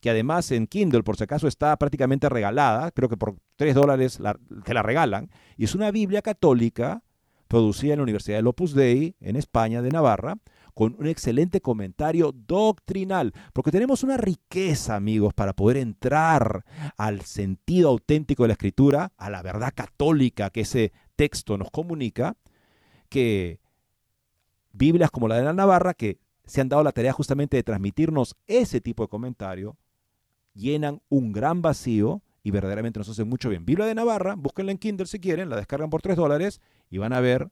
[0.00, 4.18] que además en Kindle, por si acaso, está prácticamente regalada, creo que por 3 dólares
[4.64, 7.02] te la regalan, y es una Biblia católica
[7.48, 10.36] producida en la Universidad del Opus Dei, en España, de Navarra,
[10.74, 16.64] con un excelente comentario doctrinal, porque tenemos una riqueza, amigos, para poder entrar
[16.98, 22.36] al sentido auténtico de la escritura, a la verdad católica que ese texto nos comunica,
[23.08, 23.60] que
[24.72, 28.36] Biblias como la de la Navarra, que se han dado la tarea justamente de transmitirnos
[28.46, 29.78] ese tipo de comentario,
[30.52, 33.66] llenan un gran vacío y verdaderamente nos hacen mucho bien.
[33.66, 37.12] Biblia de Navarra, búsquenla en Kindle si quieren, la descargan por 3 dólares y van
[37.12, 37.50] a ver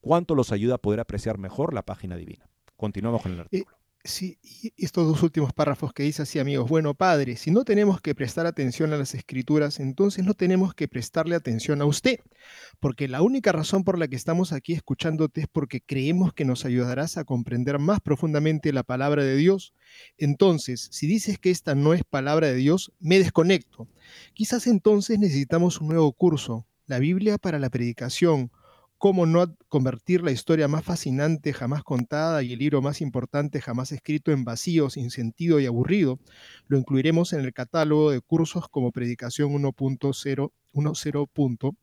[0.00, 2.48] cuánto los ayuda a poder apreciar mejor la página divina.
[2.74, 3.76] Continuamos con el artículo.
[4.06, 4.38] Sí,
[4.76, 6.68] estos dos últimos párrafos que dice así, amigos.
[6.68, 10.88] Bueno, Padre, si no tenemos que prestar atención a las escrituras, entonces no tenemos que
[10.88, 12.20] prestarle atención a usted,
[12.80, 16.66] porque la única razón por la que estamos aquí escuchándote es porque creemos que nos
[16.66, 19.72] ayudarás a comprender más profundamente la palabra de Dios.
[20.18, 23.88] Entonces, si dices que esta no es palabra de Dios, me desconecto.
[24.34, 28.50] Quizás entonces necesitamos un nuevo curso, la Biblia para la predicación
[29.04, 33.92] cómo no convertir la historia más fascinante jamás contada y el libro más importante jamás
[33.92, 36.18] escrito en vacío, sin sentido y aburrido.
[36.68, 41.76] Lo incluiremos en el catálogo de cursos como Predicación 1.0.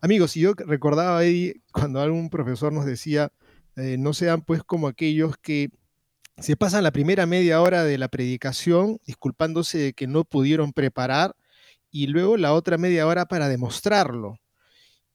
[0.00, 3.32] Amigos, si yo recordaba, Eddie, cuando algún profesor nos decía,
[3.74, 5.70] eh, no sean pues como aquellos que
[6.38, 11.34] se pasan la primera media hora de la predicación disculpándose de que no pudieron preparar
[11.90, 14.38] y luego la otra media hora para demostrarlo.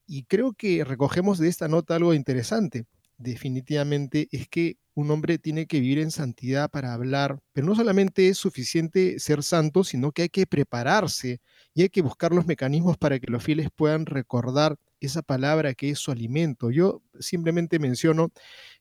[0.08, 2.86] Y creo que recogemos de esta nota algo interesante.
[3.18, 8.30] Definitivamente es que un hombre tiene que vivir en santidad para hablar, pero no solamente
[8.30, 11.40] es suficiente ser santo, sino que hay que prepararse
[11.74, 15.90] y hay que buscar los mecanismos para que los fieles puedan recordar esa palabra que
[15.90, 16.72] es su alimento.
[16.72, 18.32] Yo simplemente menciono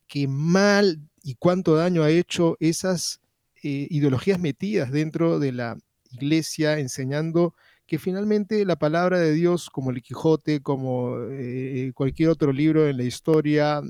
[0.06, 3.20] que mal y cuánto daño ha hecho esas
[3.62, 5.78] eh, ideologías metidas dentro de la
[6.10, 7.54] iglesia enseñando
[7.86, 12.96] que finalmente la palabra de Dios, como el Quijote, como eh, cualquier otro libro en
[12.96, 13.82] la historia,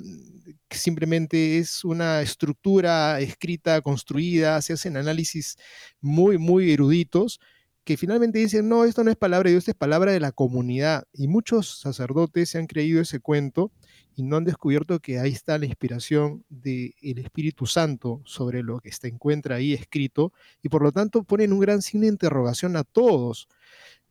[0.70, 5.56] simplemente es una estructura escrita, construida, se hacen análisis
[6.00, 7.40] muy, muy eruditos,
[7.84, 10.32] que finalmente dicen, no, esto no es palabra de Dios, esto es palabra de la
[10.32, 11.04] comunidad.
[11.12, 13.72] Y muchos sacerdotes se han creído ese cuento
[14.16, 18.92] y no han descubierto que ahí está la inspiración del Espíritu Santo sobre lo que
[18.92, 22.84] se encuentra ahí escrito y por lo tanto ponen un gran signo de interrogación a
[22.84, 23.48] todos.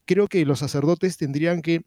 [0.06, 1.84] Creo que los sacerdotes tendrían que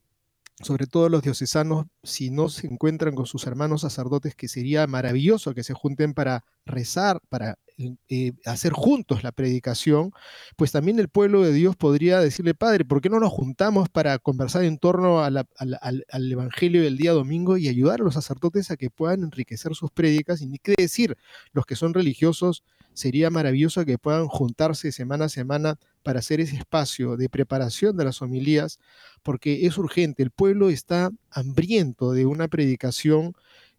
[0.62, 5.54] sobre todo los diocesanos, si no se encuentran con sus hermanos sacerdotes, que sería maravilloso
[5.54, 10.12] que se junten para rezar, para eh, hacer juntos la predicación,
[10.56, 14.18] pues también el pueblo de Dios podría decirle, Padre, ¿por qué no nos juntamos para
[14.18, 18.76] conversar en torno al, al, Evangelio del día domingo y ayudar a los sacerdotes a
[18.76, 20.40] que puedan enriquecer sus prédicas?
[20.40, 21.18] Y ni qué decir,
[21.52, 22.64] los que son religiosos,
[22.94, 28.06] sería maravilloso que puedan juntarse semana a semana para hacer ese espacio de preparación de
[28.06, 28.78] las homilías,
[29.22, 33.34] porque es urgente, el pueblo está hambriento de una predicación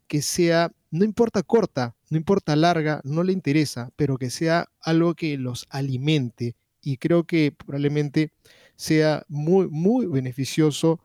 [0.08, 5.16] que sea, no importa corta, no importa larga, no le interesa, pero que sea algo
[5.16, 6.56] que los alimente.
[6.82, 8.32] Y creo que probablemente
[8.76, 11.02] sea muy, muy beneficioso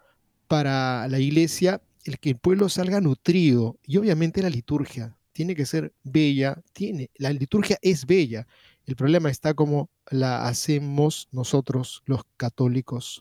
[0.46, 5.66] para la iglesia el que el pueblo salga nutrido y obviamente la liturgia tiene que
[5.66, 8.46] ser bella, tiene, la liturgia es bella.
[8.84, 13.20] El problema está como la hacemos nosotros los católicos.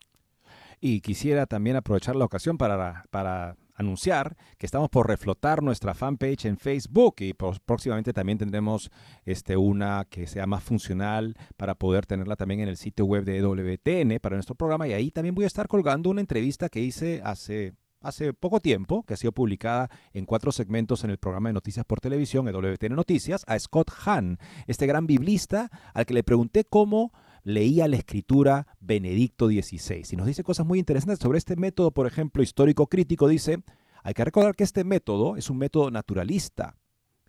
[0.79, 6.45] Y quisiera también aprovechar la ocasión para, para anunciar que estamos por reflotar nuestra fanpage
[6.45, 8.91] en Facebook y próximamente también tendremos
[9.25, 13.41] este, una que sea más funcional para poder tenerla también en el sitio web de
[13.41, 14.87] WTN para nuestro programa.
[14.87, 19.03] Y ahí también voy a estar colgando una entrevista que hice hace hace poco tiempo,
[19.03, 22.95] que ha sido publicada en cuatro segmentos en el programa de noticias por televisión, WTN
[22.95, 27.11] Noticias, a Scott Hahn, este gran biblista al que le pregunté cómo
[27.43, 30.03] leía la escritura Benedicto XVI.
[30.11, 33.27] Y nos dice cosas muy interesantes sobre este método, por ejemplo, histórico crítico.
[33.27, 33.63] Dice,
[34.03, 36.77] hay que recordar que este método es un método naturalista.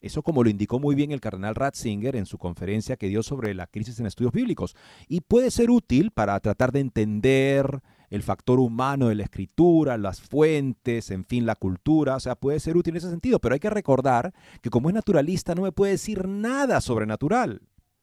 [0.01, 3.55] Eso como lo indicó muy bien el cardenal Ratzinger en su conferencia que dio sobre
[3.55, 4.75] la crisis en estudios bíblicos.
[5.07, 10.21] Y puede ser útil para tratar de entender el factor humano de la escritura, las
[10.21, 13.61] fuentes, en fin, la cultura, o sea, puede ser útil en ese sentido, pero hay
[13.61, 17.63] que recordar que como es naturalista no me puede decir nada sobrenatural,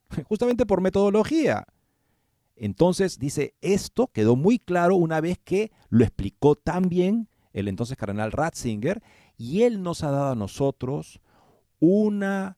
[0.28, 1.68] justamente por metodología.
[2.60, 7.98] Entonces dice, esto quedó muy claro una vez que lo explicó tan bien el entonces
[7.98, 9.02] cardenal Ratzinger,
[9.38, 11.22] y él nos ha dado a nosotros
[11.80, 12.58] una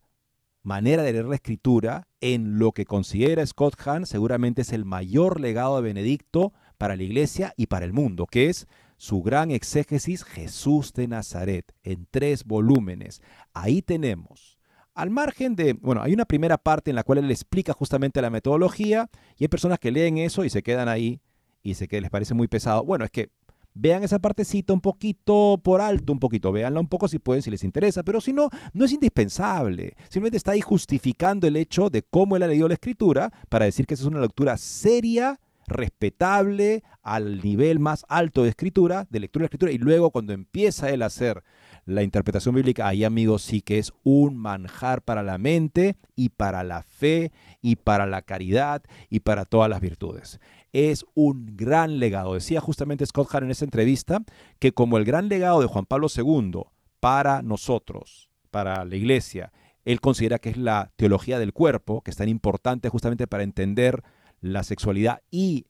[0.64, 5.39] manera de leer la escritura en lo que considera Scott Hahn seguramente es el mayor
[5.39, 10.24] legado de Benedicto para la iglesia y para el mundo, que es su gran exégesis
[10.24, 13.22] Jesús de Nazaret, en tres volúmenes.
[13.54, 14.60] Ahí tenemos,
[14.94, 18.30] al margen de, bueno, hay una primera parte en la cual él explica justamente la
[18.30, 21.22] metodología y hay personas que leen eso y se quedan ahí
[21.64, 22.84] y se que les parece muy pesado.
[22.84, 23.30] Bueno, es que
[23.74, 27.50] vean esa partecita un poquito por alto, un poquito, véanla un poco si pueden, si
[27.50, 29.96] les interesa, pero si no, no es indispensable.
[30.10, 33.86] Simplemente está ahí justificando el hecho de cómo él ha leído la escritura para decir
[33.86, 39.44] que esa es una lectura seria respetable al nivel más alto de escritura, de lectura
[39.44, 41.44] de escritura, y luego cuando empieza él a hacer
[41.86, 46.64] la interpretación bíblica, ahí amigos sí que es un manjar para la mente y para
[46.64, 50.40] la fe y para la caridad y para todas las virtudes.
[50.74, 52.34] Es un gran legado.
[52.34, 54.24] Decía justamente Scott Hahn en esa entrevista
[54.60, 56.64] que como el gran legado de Juan Pablo II
[57.00, 59.52] para nosotros, para la iglesia,
[59.86, 64.04] él considera que es la teología del cuerpo, que es tan importante justamente para entender
[64.40, 65.66] la sexualidad y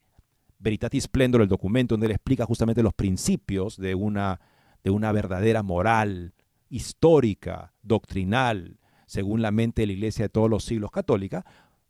[0.59, 4.39] Veritatis Splendor, el documento donde él explica justamente los principios de una,
[4.83, 6.33] de una verdadera moral
[6.69, 11.45] histórica, doctrinal, según la mente de la iglesia de todos los siglos católica,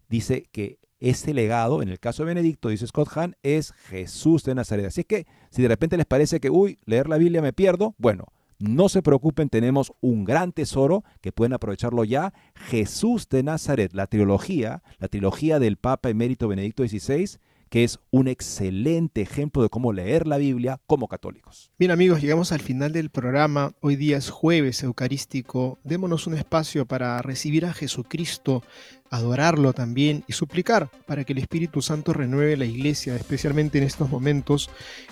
[0.09, 4.55] dice que ese legado, en el caso de Benedicto, dice Scott Hahn, es Jesús de
[4.55, 4.85] Nazaret.
[4.85, 8.27] Así que si de repente les parece que, uy, leer la Biblia me pierdo, bueno,
[8.59, 12.33] no se preocupen, tenemos un gran tesoro que pueden aprovecharlo ya.
[12.53, 17.39] Jesús de Nazaret, la trilogía, la trilogía del Papa emérito Benedicto XVI,
[17.71, 21.71] que es un excelente ejemplo de cómo leer la Biblia como católicos.
[21.79, 23.71] Bien amigos, llegamos al final del programa.
[23.79, 25.79] Hoy día es jueves eucarístico.
[25.85, 28.61] Démonos un espacio para recibir a Jesucristo,
[29.09, 34.09] adorarlo también y suplicar para que el Espíritu Santo renueve la iglesia, especialmente en estos
[34.09, 34.69] momentos,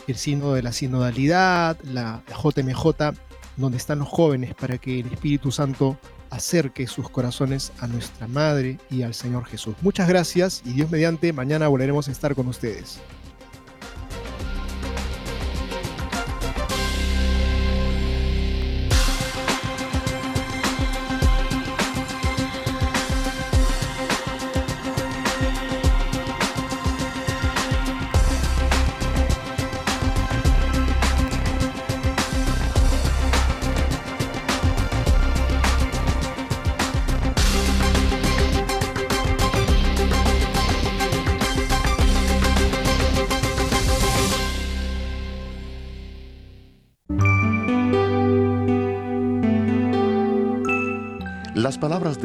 [0.08, 3.29] el signo de la sinodalidad, la JMJ
[3.62, 5.98] donde están los jóvenes para que el Espíritu Santo
[6.30, 9.76] acerque sus corazones a nuestra Madre y al Señor Jesús.
[9.82, 13.00] Muchas gracias y Dios mediante, mañana volveremos a estar con ustedes.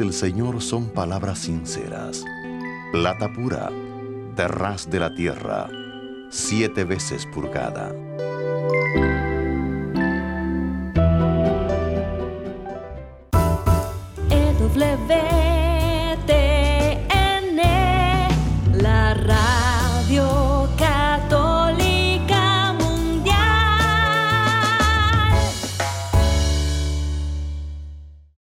[0.05, 2.23] Del Señor son palabras sinceras,
[2.91, 3.71] plata pura,
[4.35, 5.67] de ras de la tierra,
[6.29, 7.91] siete veces purgada.
[14.29, 15.44] EW